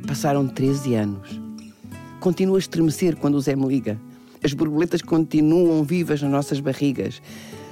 Passaram 0.08 0.48
13 0.48 0.94
anos. 0.94 1.42
Continuo 2.20 2.58
a 2.58 2.60
estremecer 2.60 3.16
quando 3.16 3.36
o 3.36 3.42
Zé 3.42 3.56
me 3.56 3.66
liga. 3.66 4.00
As 4.44 4.54
borboletas 4.54 5.02
continuam 5.02 5.84
vivas 5.84 6.22
nas 6.22 6.32
nossas 6.32 6.60
barrigas. 6.60 7.20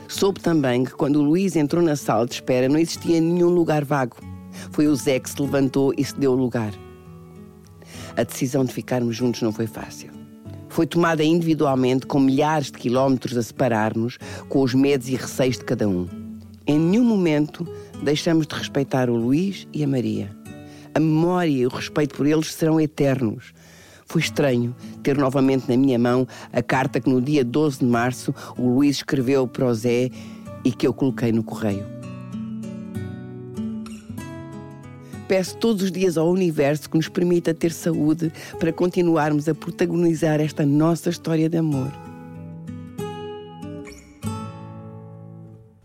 Soube 0.07 0.39
também 0.39 0.83
que 0.83 0.93
quando 0.93 1.17
o 1.17 1.23
Luís 1.23 1.55
entrou 1.55 1.83
na 1.83 1.95
sala 1.95 2.25
de 2.25 2.33
espera 2.33 2.67
não 2.67 2.79
existia 2.79 3.21
nenhum 3.21 3.49
lugar 3.49 3.85
vago. 3.85 4.17
Foi 4.71 4.87
o 4.87 4.95
Zé 4.95 5.19
que 5.19 5.29
se 5.29 5.39
levantou 5.39 5.93
e 5.95 6.03
se 6.03 6.19
deu 6.19 6.31
o 6.31 6.35
lugar. 6.35 6.73
A 8.17 8.23
decisão 8.23 8.65
de 8.65 8.73
ficarmos 8.73 9.15
juntos 9.15 9.43
não 9.43 9.51
foi 9.51 9.67
fácil. 9.67 10.22
Foi 10.73 10.87
tomada 10.87 11.23
individualmente, 11.23 12.07
com 12.07 12.19
milhares 12.19 12.71
de 12.71 12.79
quilómetros 12.79 13.37
a 13.37 13.43
separar-nos, 13.43 14.17
com 14.49 14.63
os 14.63 14.73
medos 14.73 15.07
e 15.07 15.15
receios 15.15 15.59
de 15.59 15.63
cada 15.63 15.87
um. 15.87 16.07
Em 16.65 16.79
nenhum 16.79 17.03
momento 17.03 17.63
deixamos 18.01 18.47
de 18.47 18.55
respeitar 18.55 19.07
o 19.07 19.15
Luís 19.15 19.67
e 19.71 19.83
a 19.83 19.87
Maria. 19.87 20.35
A 20.95 20.99
memória 20.99 21.51
e 21.51 21.67
o 21.67 21.69
respeito 21.69 22.15
por 22.15 22.25
eles 22.25 22.51
serão 22.51 22.81
eternos. 22.81 23.53
Foi 24.07 24.19
estranho 24.19 24.75
ter 25.03 25.15
novamente 25.15 25.69
na 25.69 25.77
minha 25.77 25.99
mão 25.99 26.27
a 26.51 26.63
carta 26.63 26.99
que 26.99 27.07
no 27.07 27.21
dia 27.21 27.45
12 27.45 27.77
de 27.77 27.85
março 27.85 28.33
o 28.57 28.67
Luís 28.67 28.95
escreveu 28.95 29.47
para 29.47 29.67
o 29.67 29.73
Zé 29.75 30.09
e 30.65 30.71
que 30.71 30.87
eu 30.87 30.93
coloquei 30.93 31.31
no 31.31 31.43
correio. 31.43 32.02
Peço 35.27 35.57
todos 35.57 35.83
os 35.83 35.91
dias 35.91 36.17
ao 36.17 36.29
universo 36.29 36.89
que 36.89 36.97
nos 36.97 37.07
permita 37.07 37.53
ter 37.53 37.71
saúde 37.71 38.31
para 38.59 38.73
continuarmos 38.73 39.47
a 39.47 39.55
protagonizar 39.55 40.41
esta 40.41 40.65
nossa 40.65 41.09
história 41.09 41.49
de 41.49 41.57
amor. 41.57 41.91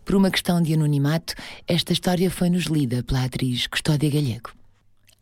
Por 0.05 0.15
uma 0.15 0.31
questão 0.31 0.61
de 0.63 0.73
anonimato, 0.73 1.35
esta 1.67 1.93
história 1.93 2.31
foi-nos 2.31 2.65
lida 2.65 3.03
pela 3.03 3.25
atriz 3.25 3.67
Custódia 3.67 4.11
Galego. 4.11 4.51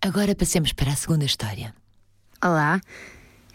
Agora 0.00 0.34
passemos 0.34 0.72
para 0.72 0.92
a 0.92 0.96
segunda 0.96 1.24
história. 1.24 1.74
Olá, 2.42 2.80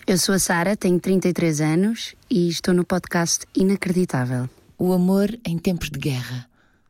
eu 0.06 0.18
sou 0.18 0.36
a 0.36 0.40
Sara, 0.40 0.76
tenho 0.76 1.00
33 1.00 1.62
anos 1.62 2.16
e 2.30 2.50
estou 2.50 2.74
no 2.74 2.84
podcast 2.84 3.46
Inacreditável. 3.56 4.50
O 4.78 4.92
amor 4.92 5.40
em 5.46 5.58
tempos 5.58 5.90
de 5.90 5.98
guerra, 5.98 6.50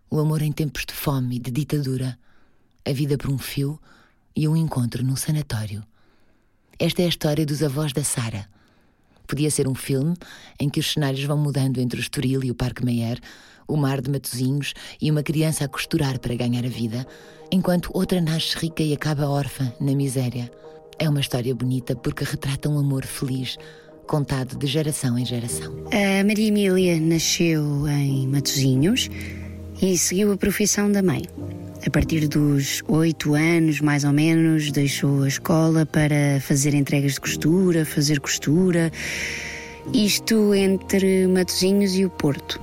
o 0.10 0.20
amor 0.20 0.42
em 0.42 0.51
tempos 0.51 0.86
de 0.86 0.94
fome 0.94 1.36
e 1.36 1.40
de 1.40 1.51
ditadura, 1.51 2.18
a 2.86 2.92
vida 2.92 3.18
por 3.18 3.30
um 3.30 3.38
fio 3.38 3.80
e 4.36 4.48
um 4.48 4.56
encontro 4.56 5.04
num 5.04 5.16
sanatório. 5.16 5.84
Esta 6.80 7.02
é 7.02 7.06
a 7.06 7.10
história 7.10 7.46
dos 7.46 7.62
avós 7.62 7.94
da 7.94 8.04
Sara. 8.04 8.48
Podia 9.28 9.52
ser 9.52 9.68
um 9.68 9.76
filme 9.76 10.16
em 10.60 10.70
que 10.70 10.80
os 10.80 10.92
cenários 10.92 11.24
vão 11.24 11.38
mudando 11.38 11.80
entre 11.80 12.00
o 12.00 12.02
Estoril 12.02 12.44
e 12.44 12.52
o 12.52 12.56
Parque 12.56 12.84
Meyer, 12.84 13.20
o 13.68 13.78
mar 13.78 14.02
de 14.02 14.10
Matozinhos 14.10 14.74
e 15.00 15.10
uma 15.10 15.24
criança 15.24 15.64
a 15.64 15.68
costurar 15.68 16.20
para 16.20 16.36
ganhar 16.36 16.66
a 16.66 16.70
vida, 16.70 17.08
enquanto 17.52 17.92
outra 17.94 18.20
nasce 18.20 18.58
rica 18.58 18.84
e 18.84 18.94
acaba 18.94 19.30
órfã 19.30 19.72
na 19.80 19.96
miséria. 19.96 20.52
É 21.00 21.08
uma 21.08 21.22
história 21.22 21.54
bonita 21.56 21.96
porque 21.96 22.24
retrata 22.24 22.68
um 22.68 22.78
amor 22.78 23.06
feliz, 23.06 23.58
contado 24.08 24.58
de 24.58 24.68
geração 24.68 25.18
em 25.18 25.26
geração. 25.26 25.74
A 25.92 26.24
Maria 26.24 26.48
Emília 26.48 27.00
nasceu 27.00 27.88
em 27.88 28.28
Matozinhos 28.28 29.10
e 29.82 29.98
seguiu 29.98 30.34
a 30.34 30.38
profissão 30.38 30.92
da 30.92 31.02
mãe. 31.02 31.24
A 31.84 31.90
partir 31.90 32.28
dos 32.28 32.84
oito 32.88 33.34
anos, 33.34 33.82
mais 33.82 34.04
ou 34.04 34.14
menos, 34.14 34.72
deixou 34.72 35.24
a 35.24 35.28
escola 35.28 35.84
para 35.84 36.40
fazer 36.40 36.76
entregas 36.76 37.14
de 37.14 37.22
costura, 37.22 37.84
fazer 37.84 38.20
costura. 38.20 38.92
Isto 39.92 40.54
entre 40.54 41.26
Matozinhos 41.26 41.96
e 41.96 42.06
o 42.06 42.10
Porto. 42.12 42.62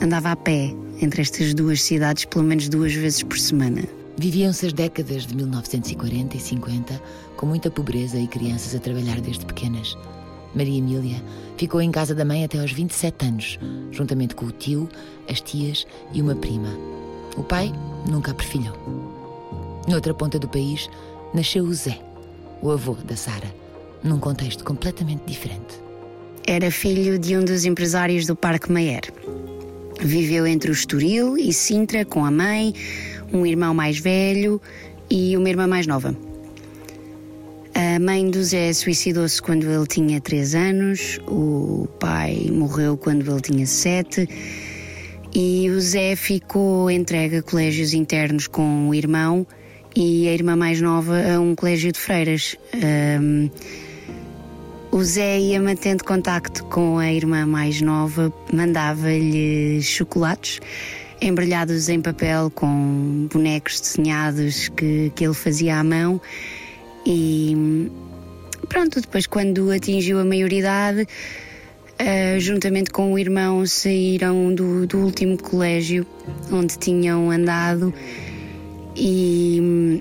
Andava 0.00 0.30
a 0.30 0.36
pé 0.36 0.74
entre 1.02 1.20
estas 1.20 1.52
duas 1.52 1.82
cidades 1.82 2.24
pelo 2.24 2.42
menos 2.42 2.70
duas 2.70 2.94
vezes 2.94 3.22
por 3.22 3.38
semana. 3.38 3.82
Viviam-se 4.16 4.66
as 4.66 4.72
décadas 4.72 5.26
de 5.26 5.36
1940 5.36 6.34
e 6.34 6.40
50 6.40 7.02
com 7.36 7.44
muita 7.44 7.70
pobreza 7.70 8.16
e 8.16 8.26
crianças 8.26 8.74
a 8.74 8.78
trabalhar 8.78 9.20
desde 9.20 9.44
pequenas. 9.44 9.94
Maria 10.54 10.78
Emília 10.78 11.22
ficou 11.58 11.82
em 11.82 11.90
casa 11.90 12.14
da 12.14 12.24
mãe 12.24 12.44
até 12.44 12.58
aos 12.58 12.72
27 12.72 13.26
anos, 13.26 13.58
juntamente 13.90 14.34
com 14.34 14.46
o 14.46 14.52
tio, 14.52 14.88
as 15.28 15.42
tias 15.42 15.86
e 16.14 16.22
uma 16.22 16.34
prima. 16.34 17.03
O 17.36 17.42
pai 17.42 17.72
nunca 18.08 18.30
a 18.30 18.34
perfilhou. 18.34 18.74
Noutra 19.88 20.14
ponta 20.14 20.38
do 20.38 20.48
país, 20.48 20.88
nasceu 21.32 21.64
o 21.64 21.74
Zé, 21.74 21.98
o 22.62 22.70
avô 22.70 22.94
da 22.94 23.16
Sara, 23.16 23.54
num 24.02 24.18
contexto 24.18 24.64
completamente 24.64 25.22
diferente. 25.26 25.82
Era 26.46 26.70
filho 26.70 27.18
de 27.18 27.36
um 27.36 27.44
dos 27.44 27.64
empresários 27.64 28.26
do 28.26 28.36
Parque 28.36 28.70
Mayer. 28.70 29.12
Viveu 30.00 30.46
entre 30.46 30.70
o 30.70 30.72
Estoril 30.72 31.36
e 31.36 31.52
Sintra 31.52 32.04
com 32.04 32.24
a 32.24 32.30
mãe, 32.30 32.74
um 33.32 33.46
irmão 33.46 33.74
mais 33.74 33.98
velho 33.98 34.60
e 35.10 35.36
uma 35.36 35.48
irmã 35.48 35.66
mais 35.66 35.86
nova. 35.86 36.14
A 37.74 37.98
mãe 37.98 38.30
do 38.30 38.42
Zé 38.42 38.72
suicidou-se 38.72 39.42
quando 39.42 39.64
ele 39.64 39.86
tinha 39.86 40.20
3 40.20 40.54
anos, 40.54 41.18
o 41.26 41.88
pai 41.98 42.48
morreu 42.52 42.96
quando 42.96 43.28
ele 43.28 43.40
tinha 43.40 43.66
7 43.66 44.28
e 45.34 45.68
o 45.68 45.80
Zé 45.80 46.14
ficou 46.14 46.88
entregue 46.88 47.38
a 47.38 47.42
colégios 47.42 47.92
internos 47.92 48.46
com 48.46 48.88
o 48.88 48.94
irmão 48.94 49.44
e 49.96 50.28
a 50.28 50.32
irmã 50.32 50.54
mais 50.54 50.80
nova 50.80 51.20
a 51.34 51.40
um 51.40 51.56
colégio 51.56 51.90
de 51.90 51.98
freiras. 51.98 52.56
Um, 53.20 53.50
o 54.92 55.02
Zé 55.02 55.40
ia 55.40 55.60
mantendo 55.60 56.04
contacto 56.04 56.64
com 56.66 56.98
a 56.98 57.12
irmã 57.12 57.44
mais 57.44 57.80
nova, 57.80 58.32
mandava-lhe 58.52 59.82
chocolates 59.82 60.60
embrulhados 61.20 61.88
em 61.88 62.00
papel 62.00 62.50
com 62.50 63.26
bonecos 63.32 63.80
desenhados 63.80 64.68
que, 64.68 65.10
que 65.16 65.24
ele 65.24 65.34
fazia 65.34 65.78
à 65.78 65.84
mão 65.84 66.20
e 67.04 67.90
pronto, 68.68 69.00
depois 69.00 69.26
quando 69.26 69.70
atingiu 69.70 70.20
a 70.20 70.24
maioridade, 70.24 71.08
uh, 72.00 72.40
juntamente 72.40 72.90
com 72.90 73.12
o 73.12 73.18
irmão, 73.18 73.66
saíram 73.66 74.54
do, 74.54 74.86
do 74.86 74.98
último 74.98 75.36
colégio 75.36 76.06
onde 76.52 76.78
tinham 76.78 77.30
andado 77.30 77.92
e, 78.96 80.00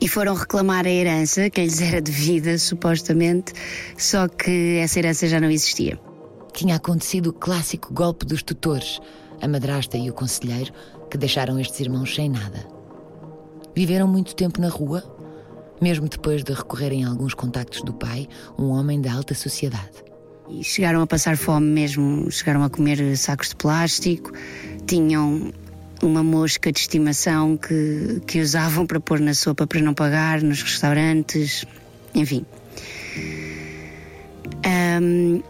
e 0.00 0.08
foram 0.08 0.34
reclamar 0.34 0.86
a 0.86 0.90
herança 0.90 1.50
que 1.50 1.60
lhes 1.60 1.80
era 1.80 2.00
devida, 2.00 2.58
supostamente, 2.58 3.52
só 3.96 4.28
que 4.28 4.78
essa 4.78 4.98
herança 4.98 5.26
já 5.26 5.40
não 5.40 5.50
existia. 5.50 5.98
Tinha 6.52 6.76
acontecido 6.76 7.28
o 7.28 7.32
clássico 7.32 7.92
golpe 7.92 8.26
dos 8.26 8.42
tutores, 8.42 9.00
a 9.40 9.48
madrasta 9.48 9.96
e 9.96 10.10
o 10.10 10.12
conselheiro, 10.12 10.72
que 11.10 11.18
deixaram 11.18 11.58
estes 11.58 11.80
irmãos 11.80 12.14
sem 12.14 12.28
nada. 12.28 12.66
Viveram 13.74 14.06
muito 14.06 14.34
tempo 14.34 14.60
na 14.60 14.68
rua, 14.68 15.02
mesmo 15.80 16.08
depois 16.08 16.44
de 16.44 16.52
recorrerem 16.52 17.04
a 17.04 17.08
alguns 17.08 17.34
contactos 17.34 17.82
do 17.82 17.92
pai, 17.92 18.28
um 18.58 18.68
homem 18.68 19.00
da 19.00 19.12
alta 19.12 19.34
sociedade. 19.34 20.11
E 20.52 20.62
chegaram 20.62 21.00
a 21.00 21.06
passar 21.06 21.36
fome 21.36 21.66
mesmo, 21.66 22.30
chegaram 22.30 22.62
a 22.62 22.68
comer 22.68 23.16
sacos 23.16 23.48
de 23.48 23.56
plástico, 23.56 24.32
tinham 24.86 25.50
uma 26.02 26.22
mosca 26.22 26.70
de 26.70 26.78
estimação 26.78 27.56
que, 27.56 28.20
que 28.26 28.38
usavam 28.40 28.86
para 28.86 29.00
pôr 29.00 29.18
na 29.18 29.32
sopa 29.32 29.66
para 29.66 29.80
não 29.80 29.94
pagar 29.94 30.42
nos 30.42 30.62
restaurantes, 30.62 31.64
enfim. 32.14 32.44
Um, 35.00 35.42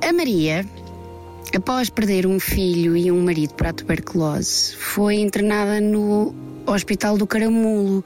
a 0.00 0.12
Maria, 0.12 0.64
após 1.56 1.90
perder 1.90 2.24
um 2.24 2.38
filho 2.38 2.96
e 2.96 3.10
um 3.10 3.24
marido 3.24 3.54
para 3.54 3.70
a 3.70 3.72
tuberculose, 3.72 4.76
foi 4.76 5.16
internada 5.16 5.80
no 5.80 6.32
Hospital 6.64 7.18
do 7.18 7.26
Caramulo 7.26 8.04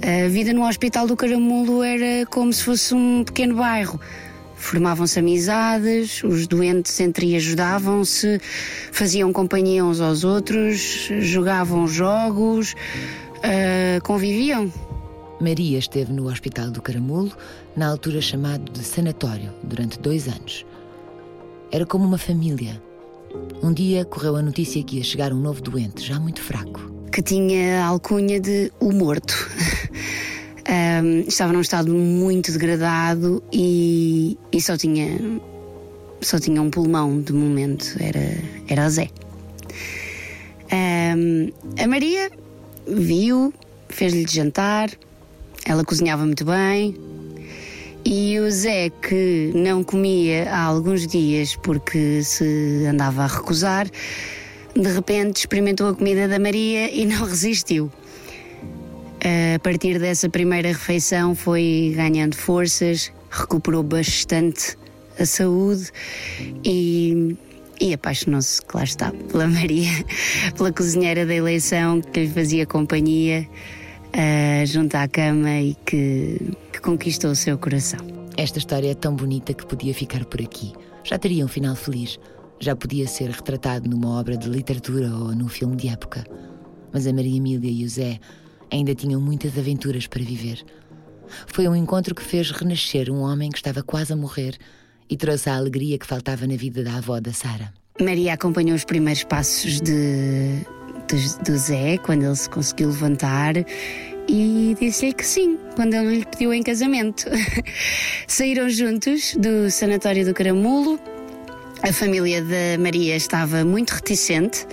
a 0.00 0.28
vida 0.28 0.54
no 0.54 0.66
Hospital 0.66 1.06
do 1.06 1.14
Caramulo 1.14 1.82
era 1.82 2.24
como 2.26 2.50
se 2.50 2.64
fosse 2.64 2.94
um 2.94 3.24
pequeno 3.24 3.56
bairro. 3.56 4.00
Formavam-se 4.62 5.18
amizades, 5.18 6.22
os 6.22 6.46
doentes 6.46 6.98
entre 7.00 7.34
ajudavam-se, 7.34 8.40
faziam 8.92 9.32
companhia 9.32 9.84
uns 9.84 10.00
aos 10.00 10.22
outros, 10.22 11.08
jogavam 11.20 11.86
jogos, 11.88 12.74
uh, 13.38 14.02
conviviam. 14.04 14.72
Maria 15.40 15.78
esteve 15.78 16.12
no 16.12 16.28
Hospital 16.28 16.70
do 16.70 16.80
Caramulo, 16.80 17.32
na 17.76 17.88
altura 17.88 18.20
chamado 18.20 18.70
de 18.70 18.84
sanatório, 18.84 19.52
durante 19.64 19.98
dois 19.98 20.28
anos. 20.28 20.64
Era 21.72 21.84
como 21.84 22.04
uma 22.04 22.18
família. 22.18 22.80
Um 23.62 23.72
dia 23.72 24.04
correu 24.04 24.36
a 24.36 24.42
notícia 24.42 24.82
que 24.84 24.98
ia 24.98 25.04
chegar 25.04 25.32
um 25.32 25.40
novo 25.40 25.60
doente, 25.60 26.06
já 26.06 26.20
muito 26.20 26.40
fraco. 26.40 26.92
Que 27.10 27.20
tinha 27.20 27.82
a 27.82 27.86
alcunha 27.86 28.38
de 28.38 28.72
o 28.78 28.92
morto. 28.92 29.34
Um, 30.72 31.20
estava 31.28 31.52
num 31.52 31.60
estado 31.60 31.92
muito 31.92 32.50
degradado 32.50 33.42
e, 33.52 34.38
e 34.50 34.60
só 34.60 34.76
tinha 34.76 35.18
só 36.22 36.38
tinha 36.38 36.62
um 36.62 36.70
pulmão 36.70 37.20
de 37.20 37.32
momento, 37.32 37.96
era, 37.98 38.38
era 38.68 38.84
a 38.84 38.88
Zé. 38.88 39.10
Um, 40.72 41.50
a 41.78 41.86
Maria 41.86 42.30
viu, 42.86 43.52
fez-lhe 43.88 44.24
jantar, 44.26 44.90
ela 45.66 45.84
cozinhava 45.84 46.24
muito 46.24 46.44
bem. 46.44 46.96
E 48.04 48.38
o 48.38 48.50
Zé, 48.50 48.90
que 48.90 49.52
não 49.54 49.84
comia 49.84 50.48
há 50.50 50.62
alguns 50.62 51.06
dias 51.06 51.56
porque 51.56 52.22
se 52.22 52.86
andava 52.88 53.24
a 53.24 53.26
recusar, 53.26 53.88
de 54.74 54.88
repente 54.88 55.38
experimentou 55.38 55.88
a 55.88 55.94
comida 55.94 56.26
da 56.26 56.38
Maria 56.38 56.90
e 56.90 57.04
não 57.04 57.24
resistiu. 57.26 57.90
A 59.24 59.58
partir 59.60 60.00
dessa 60.00 60.28
primeira 60.28 60.68
refeição 60.68 61.32
foi 61.32 61.92
ganhando 61.94 62.34
forças, 62.34 63.12
recuperou 63.30 63.84
bastante 63.84 64.76
a 65.16 65.24
saúde 65.24 65.92
e, 66.64 67.36
e 67.80 67.94
apaixonou-se, 67.94 68.60
claro 68.62 68.88
está, 68.88 69.12
pela 69.30 69.46
Maria, 69.46 69.90
pela 70.58 70.72
cozinheira 70.72 71.24
da 71.24 71.34
eleição 71.34 72.00
que 72.00 72.24
lhe 72.24 72.28
fazia 72.28 72.66
companhia 72.66 73.48
uh, 74.08 74.66
junto 74.66 74.96
à 74.96 75.06
cama 75.06 75.60
e 75.60 75.76
que, 75.86 76.56
que 76.72 76.80
conquistou 76.80 77.30
o 77.30 77.36
seu 77.36 77.56
coração. 77.56 78.00
Esta 78.36 78.58
história 78.58 78.90
é 78.90 78.94
tão 78.94 79.14
bonita 79.14 79.54
que 79.54 79.64
podia 79.64 79.94
ficar 79.94 80.24
por 80.24 80.42
aqui. 80.42 80.72
Já 81.04 81.16
teria 81.16 81.44
um 81.44 81.48
final 81.48 81.76
feliz. 81.76 82.18
Já 82.58 82.74
podia 82.74 83.06
ser 83.06 83.30
retratado 83.30 83.88
numa 83.88 84.18
obra 84.18 84.36
de 84.36 84.48
literatura 84.48 85.14
ou 85.14 85.34
num 85.34 85.48
filme 85.48 85.76
de 85.76 85.88
época. 85.88 86.24
Mas 86.92 87.06
a 87.06 87.12
Maria 87.12 87.36
Emília 87.36 87.70
e 87.70 87.84
o 87.84 87.88
Zé 87.88 88.18
ainda 88.72 88.94
tinham 88.94 89.20
muitas 89.20 89.56
aventuras 89.58 90.06
para 90.06 90.22
viver. 90.22 90.64
Foi 91.46 91.68
um 91.68 91.76
encontro 91.76 92.14
que 92.14 92.22
fez 92.22 92.50
renascer 92.50 93.10
um 93.10 93.20
homem 93.20 93.50
que 93.50 93.58
estava 93.58 93.82
quase 93.82 94.12
a 94.12 94.16
morrer 94.16 94.56
e 95.08 95.16
trouxe 95.16 95.50
a 95.50 95.56
alegria 95.56 95.98
que 95.98 96.06
faltava 96.06 96.46
na 96.46 96.56
vida 96.56 96.82
da 96.82 96.96
avó 96.96 97.20
da 97.20 97.32
Sara. 97.32 97.72
Maria 98.00 98.32
acompanhou 98.32 98.74
os 98.74 98.84
primeiros 98.84 99.22
passos 99.24 99.80
de, 99.80 100.60
do, 101.08 101.44
do 101.44 101.56
Zé 101.58 101.98
quando 101.98 102.24
ele 102.24 102.36
se 102.36 102.48
conseguiu 102.48 102.88
levantar 102.88 103.54
e 104.28 104.76
disse-lhe 104.80 105.12
que 105.12 105.26
sim, 105.26 105.58
quando 105.76 105.94
ele 105.94 106.18
lhe 106.18 106.24
pediu 106.24 106.54
em 106.54 106.62
casamento. 106.62 107.26
Saíram 108.26 108.68
juntos 108.70 109.36
do 109.36 109.70
sanatório 109.70 110.24
do 110.24 110.32
Caramulo. 110.32 110.98
A 111.82 111.92
família 111.92 112.42
da 112.42 112.78
Maria 112.80 113.16
estava 113.16 113.64
muito 113.64 113.90
reticente 113.90 114.66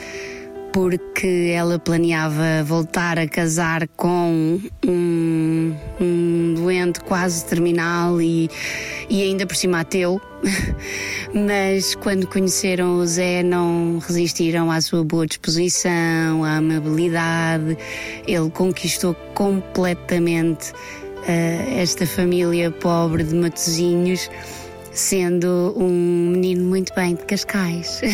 porque 0.72 1.52
ela 1.54 1.80
planeava 1.80 2.64
voltar 2.64 3.18
a 3.18 3.28
casar 3.28 3.88
com 3.90 4.60
um, 4.86 5.76
um 6.00 6.54
doente 6.56 7.00
quase 7.02 7.46
terminal 7.46 8.22
e, 8.22 8.50
e 9.10 9.24
ainda 9.24 9.46
por 9.46 9.56
cima 9.56 9.82
ateu. 9.82 10.22
Mas 11.34 11.96
quando 11.96 12.28
conheceram 12.28 12.98
o 12.98 13.06
Zé, 13.06 13.44
não 13.44 14.00
resistiram 14.00 14.72
à 14.72 14.80
sua 14.82 15.04
boa 15.04 15.26
disposição, 15.26 16.44
à 16.44 16.58
amabilidade. 16.58 17.78
Ele 18.28 18.50
conquistou 18.50 19.14
completamente 19.34 20.72
uh, 20.72 21.80
esta 21.80 22.06
família 22.06 22.72
pobre 22.72 23.24
de 23.24 23.36
Matozinhos, 23.36 24.30
sendo 24.92 25.74
um 25.78 26.32
menino 26.32 26.66
muito 26.66 26.94
bem 26.94 27.16
de 27.16 27.26
Cascais. 27.26 28.02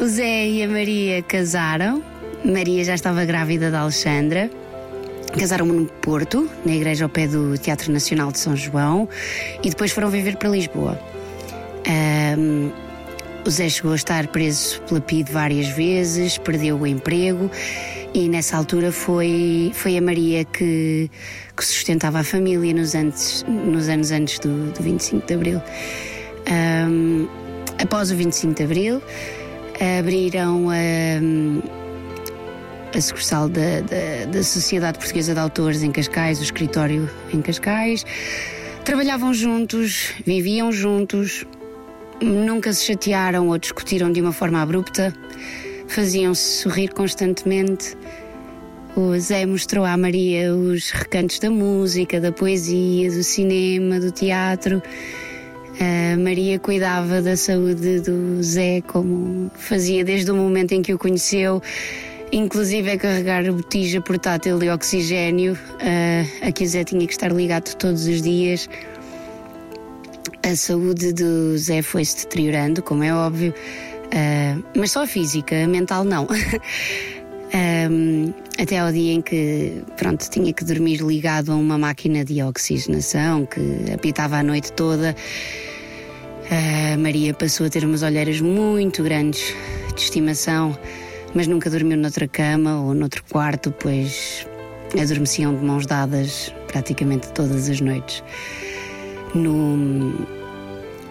O 0.00 0.06
Zé 0.06 0.48
e 0.48 0.62
a 0.62 0.66
Maria 0.66 1.22
casaram. 1.22 2.02
Maria 2.42 2.82
já 2.82 2.94
estava 2.94 3.22
grávida 3.26 3.70
da 3.70 3.80
Alexandra. 3.80 4.50
Casaram 5.38 5.66
no 5.66 5.84
Porto, 5.84 6.48
na 6.64 6.72
igreja 6.72 7.04
ao 7.04 7.10
pé 7.10 7.28
do 7.28 7.58
Teatro 7.58 7.92
Nacional 7.92 8.32
de 8.32 8.38
São 8.38 8.56
João, 8.56 9.06
e 9.62 9.68
depois 9.68 9.92
foram 9.92 10.08
viver 10.08 10.36
para 10.36 10.48
Lisboa. 10.48 10.98
Um, 12.38 12.70
o 13.46 13.50
Zé 13.50 13.68
chegou 13.68 13.92
a 13.92 13.94
estar 13.94 14.26
preso 14.28 14.80
pela 14.88 15.02
PID 15.02 15.30
várias 15.30 15.68
vezes, 15.68 16.38
perdeu 16.38 16.78
o 16.78 16.86
emprego 16.86 17.50
e 18.14 18.26
nessa 18.26 18.56
altura 18.56 18.90
foi, 18.92 19.70
foi 19.74 19.98
a 19.98 20.00
Maria 20.00 20.46
que, 20.46 21.10
que 21.54 21.64
sustentava 21.64 22.20
a 22.20 22.24
família 22.24 22.72
nos, 22.72 22.94
antes, 22.94 23.44
nos 23.46 23.86
anos 23.90 24.10
antes 24.12 24.38
do, 24.38 24.72
do 24.72 24.82
25 24.82 25.26
de 25.26 25.34
Abril. 25.34 25.62
Um, 26.50 27.28
após 27.78 28.10
o 28.10 28.16
25 28.16 28.54
de 28.54 28.62
Abril, 28.62 29.02
abriram 29.80 30.68
a, 30.70 30.74
a 32.96 33.00
sucursal 33.00 33.48
da, 33.48 33.80
da, 33.80 34.30
da, 34.30 34.42
Sociedade 34.42 34.98
Portuguesa 34.98 35.32
de 35.32 35.40
Autores 35.40 35.82
em 35.82 35.90
Cascais, 35.90 36.38
o 36.38 36.42
escritório 36.42 37.08
em 37.32 37.40
Cascais. 37.40 38.04
Trabalhavam 38.84 39.32
juntos, 39.32 40.12
viviam 40.26 40.70
juntos, 40.70 41.46
nunca 42.20 42.72
se 42.72 42.84
chatearam 42.84 43.48
ou 43.48 43.58
discutiram 43.58 44.12
de 44.12 44.20
uma 44.20 44.32
forma 44.32 44.60
abrupta, 44.60 45.14
faziam-se 45.88 46.62
sorrir 46.62 46.88
constantemente. 46.92 47.96
O 48.96 49.16
Zé 49.18 49.46
mostrou 49.46 49.84
à 49.84 49.96
Maria 49.96 50.54
os 50.54 50.90
recantos 50.90 51.38
da 51.38 51.48
música, 51.48 52.20
da 52.20 52.32
poesia, 52.32 53.10
do 53.10 53.22
cinema, 53.22 54.00
do 54.00 54.10
teatro 54.10 54.82
a 55.80 56.16
Maria 56.18 56.58
cuidava 56.58 57.22
da 57.22 57.34
saúde 57.38 58.00
do 58.00 58.42
Zé 58.42 58.82
como 58.82 59.50
fazia 59.54 60.04
desde 60.04 60.30
o 60.30 60.36
momento 60.36 60.72
em 60.72 60.82
que 60.82 60.92
o 60.92 60.98
conheceu, 60.98 61.62
inclusive 62.30 62.90
a 62.90 62.98
carregar 62.98 63.48
a 63.48 63.50
botija 63.50 63.98
portátil 64.02 64.58
de 64.58 64.68
oxigênio, 64.68 65.54
uh, 65.54 66.46
a 66.46 66.52
que 66.52 66.64
o 66.64 66.66
Zé 66.66 66.84
tinha 66.84 67.06
que 67.06 67.12
estar 67.12 67.32
ligado 67.32 67.74
todos 67.76 68.06
os 68.06 68.20
dias. 68.20 68.68
A 70.42 70.54
saúde 70.54 71.14
do 71.14 71.56
Zé 71.56 71.80
foi-se 71.80 72.26
deteriorando, 72.26 72.82
como 72.82 73.02
é 73.02 73.14
óbvio, 73.14 73.54
uh, 73.54 74.64
mas 74.76 74.90
só 74.90 75.04
a 75.04 75.06
física, 75.06 75.64
a 75.64 75.66
mental 75.66 76.04
não. 76.04 76.28
Um, 77.90 78.34
até 78.60 78.78
ao 78.78 78.92
dia 78.92 79.14
em 79.14 79.22
que, 79.22 79.82
pronto, 79.96 80.28
tinha 80.28 80.52
que 80.52 80.62
dormir 80.62 80.98
ligado 80.98 81.52
a 81.52 81.56
uma 81.56 81.78
máquina 81.78 82.22
de 82.22 82.42
oxigenação 82.42 83.46
que 83.46 83.90
apitava 83.94 84.36
a 84.36 84.42
noite 84.42 84.72
toda 84.72 85.16
a 86.50 86.96
Maria 86.96 87.32
passou 87.32 87.66
a 87.66 87.70
ter 87.70 87.84
umas 87.84 88.02
olheiras 88.02 88.40
muito 88.40 89.02
grandes 89.04 89.54
de 89.94 90.02
estimação, 90.02 90.76
mas 91.32 91.46
nunca 91.46 91.70
dormiu 91.70 91.96
noutra 91.96 92.26
cama 92.26 92.80
ou 92.80 92.92
noutro 92.92 93.22
quarto, 93.30 93.72
pois 93.78 94.46
adormeciam 95.00 95.54
de 95.54 95.64
mãos 95.64 95.86
dadas 95.86 96.52
praticamente 96.66 97.28
todas 97.32 97.68
as 97.68 97.80
noites. 97.80 98.24
No, 99.32 99.76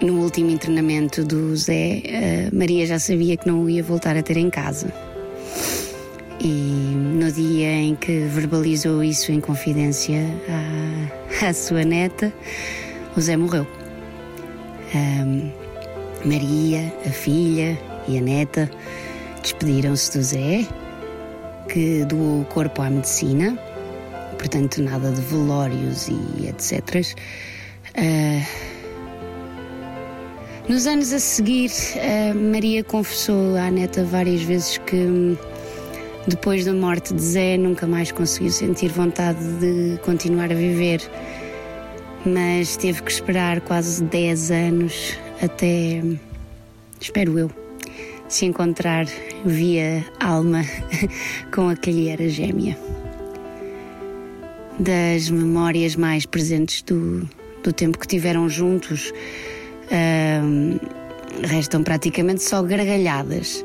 no 0.02 0.22
último 0.22 0.50
internamento 0.50 1.24
do 1.24 1.56
Zé, 1.56 2.50
Maria 2.52 2.86
já 2.86 3.00
sabia 3.00 3.38
que 3.38 3.48
não 3.48 3.64
o 3.64 3.70
ia 3.70 3.82
voltar 3.82 4.18
a 4.18 4.22
ter 4.22 4.36
em 4.36 4.50
casa. 4.50 4.94
E 6.42 6.48
no 6.48 7.32
dia 7.32 7.72
em 7.72 7.96
que 7.96 8.26
verbalizou 8.26 9.02
isso 9.02 9.32
em 9.32 9.40
confidência 9.40 10.22
à, 11.42 11.48
à 11.48 11.54
sua 11.54 11.84
neta, 11.86 12.34
o 13.16 13.22
Zé 13.22 13.38
morreu. 13.38 13.66
Um, 14.94 15.52
Maria, 16.26 16.94
a 17.06 17.10
filha 17.10 17.78
e 18.08 18.18
a 18.18 18.22
neta 18.22 18.70
despediram-se 19.42 20.18
do 20.18 20.24
Zé, 20.24 20.66
que 21.72 22.04
doou 22.06 22.42
o 22.42 22.46
corpo 22.46 22.82
à 22.82 22.90
medicina, 22.90 23.58
portanto, 24.38 24.82
nada 24.82 25.12
de 25.12 25.22
velórios 25.22 26.08
e 26.08 26.48
etc. 26.48 27.06
Uh, 27.98 28.70
nos 30.68 30.88
anos 30.88 31.14
a 31.14 31.20
seguir, 31.20 31.72
a 31.98 32.34
Maria 32.34 32.84
confessou 32.84 33.56
à 33.58 33.72
neta 33.72 34.04
várias 34.04 34.42
vezes 34.42 34.78
que 34.80 35.38
depois 36.28 36.66
da 36.66 36.74
morte 36.74 37.14
de 37.14 37.22
Zé 37.22 37.58
nunca 37.58 37.88
mais 37.88 38.12
conseguiu 38.12 38.52
sentir 38.52 38.90
vontade 38.90 39.40
de 39.60 39.98
continuar 40.04 40.52
a 40.52 40.56
viver 40.56 41.02
mas 42.26 42.78
teve 42.78 43.02
que 43.04 43.12
esperar 43.12 43.62
quase 43.62 44.04
10 44.04 44.52
anos 44.52 45.18
até, 45.42 46.02
espero 47.00 47.40
eu, 47.40 47.52
se 48.28 48.46
encontrar 48.46 49.06
via 49.46 50.06
alma 50.20 50.64
com 51.54 51.70
a 51.70 51.76
que 51.76 51.92
lhe 51.92 52.10
era 52.10 52.28
gêmea. 52.28 52.78
Das 54.78 55.30
memórias 55.30 55.96
mais 55.96 56.26
presentes 56.26 56.82
do, 56.84 57.28
do 57.64 57.74
tempo 57.74 57.98
que 57.98 58.08
tiveram 58.08 58.48
juntos, 58.48 59.14
restam 61.44 61.84
praticamente 61.84 62.44
só 62.44 62.62
gargalhadas. 62.62 63.64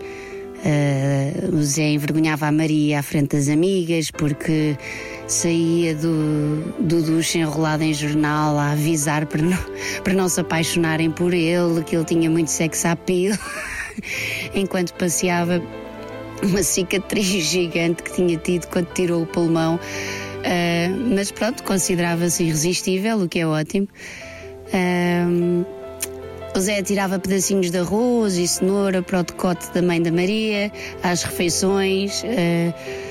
Uh, 0.64 1.56
o 1.56 1.62
Zé 1.62 1.90
envergonhava 1.90 2.46
a 2.46 2.52
Maria 2.52 3.00
à 3.00 3.02
frente 3.02 3.36
das 3.36 3.50
amigas 3.50 4.10
porque 4.10 4.78
saía 5.26 5.94
do, 5.94 6.74
do 6.80 7.02
duche 7.02 7.38
enrolado 7.38 7.82
em 7.82 7.94
jornal 7.94 8.58
a 8.58 8.72
avisar 8.72 9.26
para 9.26 9.42
não, 9.42 9.58
para 10.02 10.12
não 10.12 10.28
se 10.28 10.40
apaixonarem 10.40 11.10
por 11.10 11.32
ele, 11.32 11.82
que 11.84 11.96
ele 11.96 12.04
tinha 12.04 12.30
muito 12.30 12.50
sex 12.50 12.84
appeal, 12.84 13.36
enquanto 14.54 14.92
passeava 14.94 15.62
uma 16.42 16.62
cicatriz 16.62 17.26
gigante 17.26 18.02
que 18.02 18.12
tinha 18.12 18.36
tido 18.36 18.66
quando 18.66 18.86
tirou 18.92 19.22
o 19.22 19.26
pulmão. 19.26 19.76
Uh, 19.76 21.14
mas 21.14 21.30
pronto, 21.30 21.62
considerava-se 21.62 22.44
irresistível, 22.44 23.22
o 23.22 23.28
que 23.28 23.40
é 23.40 23.46
ótimo. 23.46 23.88
Uh, 24.68 25.64
o 26.54 26.60
Zé 26.60 26.82
tirava 26.82 27.18
pedacinhos 27.18 27.70
de 27.70 27.78
arroz 27.78 28.36
e 28.36 28.46
cenoura 28.46 29.02
para 29.02 29.20
o 29.20 29.22
decote 29.24 29.72
da 29.72 29.80
mãe 29.80 30.02
da 30.02 30.12
Maria, 30.12 30.70
às 31.02 31.22
refeições. 31.22 32.22
Uh, 32.22 33.03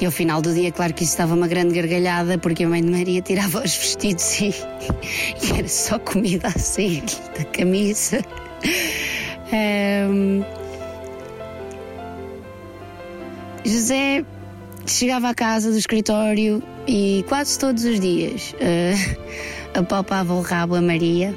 e 0.00 0.06
ao 0.06 0.12
final 0.12 0.42
do 0.42 0.52
dia, 0.52 0.72
claro 0.72 0.92
que 0.92 1.04
isso 1.04 1.12
estava 1.12 1.34
uma 1.34 1.46
grande 1.46 1.74
gargalhada, 1.74 2.36
porque 2.38 2.64
a 2.64 2.68
mãe 2.68 2.82
de 2.82 2.90
Maria 2.90 3.22
tirava 3.22 3.62
os 3.64 3.74
vestidos 3.74 4.40
e, 4.40 4.54
e 5.42 5.58
era 5.58 5.68
só 5.68 5.98
comida 5.98 6.48
a 6.48 6.58
sair 6.58 7.04
da 7.38 7.44
camisa. 7.44 8.20
Um, 9.52 10.42
José 13.64 14.24
chegava 14.86 15.28
à 15.30 15.34
casa 15.34 15.70
do 15.70 15.78
escritório 15.78 16.62
e 16.86 17.24
quase 17.28 17.58
todos 17.58 17.84
os 17.84 17.98
dias 18.00 18.54
uh, 18.54 19.78
apalpava 19.78 20.34
o 20.34 20.40
rabo 20.40 20.74
a 20.74 20.82
Maria 20.82 21.34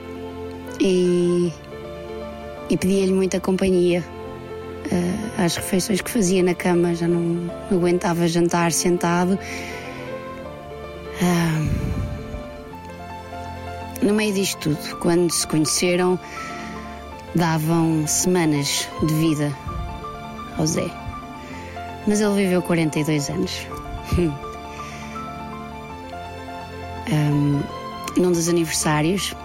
e, 0.80 1.52
e 2.70 2.78
pedia-lhe 2.78 3.14
muita 3.14 3.40
companhia. 3.40 4.04
Uh, 4.92 5.44
às 5.44 5.56
refeições 5.56 6.02
que 6.02 6.10
fazia 6.10 6.42
na 6.42 6.56
cama, 6.56 6.96
já 6.96 7.08
não 7.08 7.52
aguentava 7.72 8.28
jantar 8.28 8.72
sentado. 8.72 9.38
Uh, 11.22 11.68
no 14.02 14.14
meio 14.14 14.34
disto 14.34 14.76
tudo, 14.76 15.00
quando 15.00 15.32
se 15.32 15.46
conheceram, 15.46 16.20
davam 17.36 18.08
semanas 18.08 18.88
de 19.06 19.14
vida 19.14 19.52
ao 20.58 20.66
Zé 20.66 20.90
mas 22.08 22.22
ele 22.22 22.34
viveu 22.36 22.62
42 22.62 23.30
anos. 23.30 23.68
um, 27.12 27.62
num 28.18 28.32
dos 28.32 28.48
aniversários, 28.48 29.36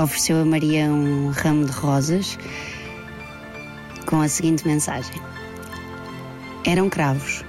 ofereceu 0.00 0.40
a 0.40 0.44
Maria 0.44 0.86
um 0.86 1.30
ramo 1.30 1.66
de 1.66 1.72
rosas 1.72 2.38
com 4.08 4.20
a 4.22 4.28
seguinte 4.28 4.66
mensagem: 4.66 5.20
Eram 6.64 6.88
cravos, 6.88 7.44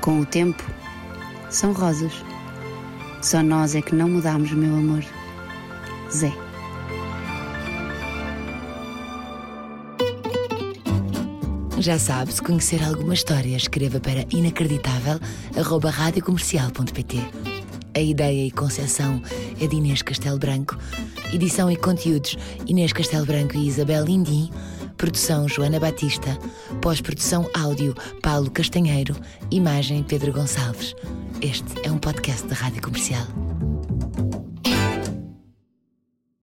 com 0.00 0.20
o 0.20 0.26
tempo, 0.26 0.64
são 1.50 1.72
rosas. 1.72 2.12
Só 3.20 3.42
nós 3.42 3.74
é 3.74 3.82
que 3.82 3.94
não 3.94 4.08
mudamos, 4.08 4.50
meu 4.52 4.74
amor. 4.74 5.04
Zé. 6.10 6.32
Já 11.78 11.98
sabe, 11.98 12.32
se 12.32 12.40
conhecer 12.42 12.82
alguma 12.82 13.12
história, 13.14 13.56
escreva 13.56 14.00
para 14.00 14.26
inacreditável.radiocomercial.pt. 14.30 17.18
A 17.92 18.00
ideia 18.00 18.46
e 18.46 18.50
concepção 18.50 19.20
é 19.60 19.66
de 19.66 19.76
Inês 19.76 20.00
Castelo 20.02 20.38
Branco, 20.38 20.78
edição 21.32 21.70
e 21.70 21.76
conteúdos 21.76 22.36
Inês 22.66 22.92
Castelo 22.92 23.24
Branco 23.26 23.56
e 23.56 23.66
Isabel 23.66 24.04
Lindim, 24.04 24.50
produção 25.00 25.48
Joana 25.48 25.80
Batista, 25.80 26.38
pós-produção 26.82 27.48
áudio 27.54 27.94
Paulo 28.20 28.50
Castanheiro, 28.50 29.16
imagem 29.50 30.02
Pedro 30.02 30.30
Gonçalves. 30.30 30.94
Este 31.40 31.88
é 31.88 31.90
um 31.90 31.96
podcast 31.96 32.46
da 32.46 32.54
Rádio 32.54 32.82
Comercial. 32.82 33.49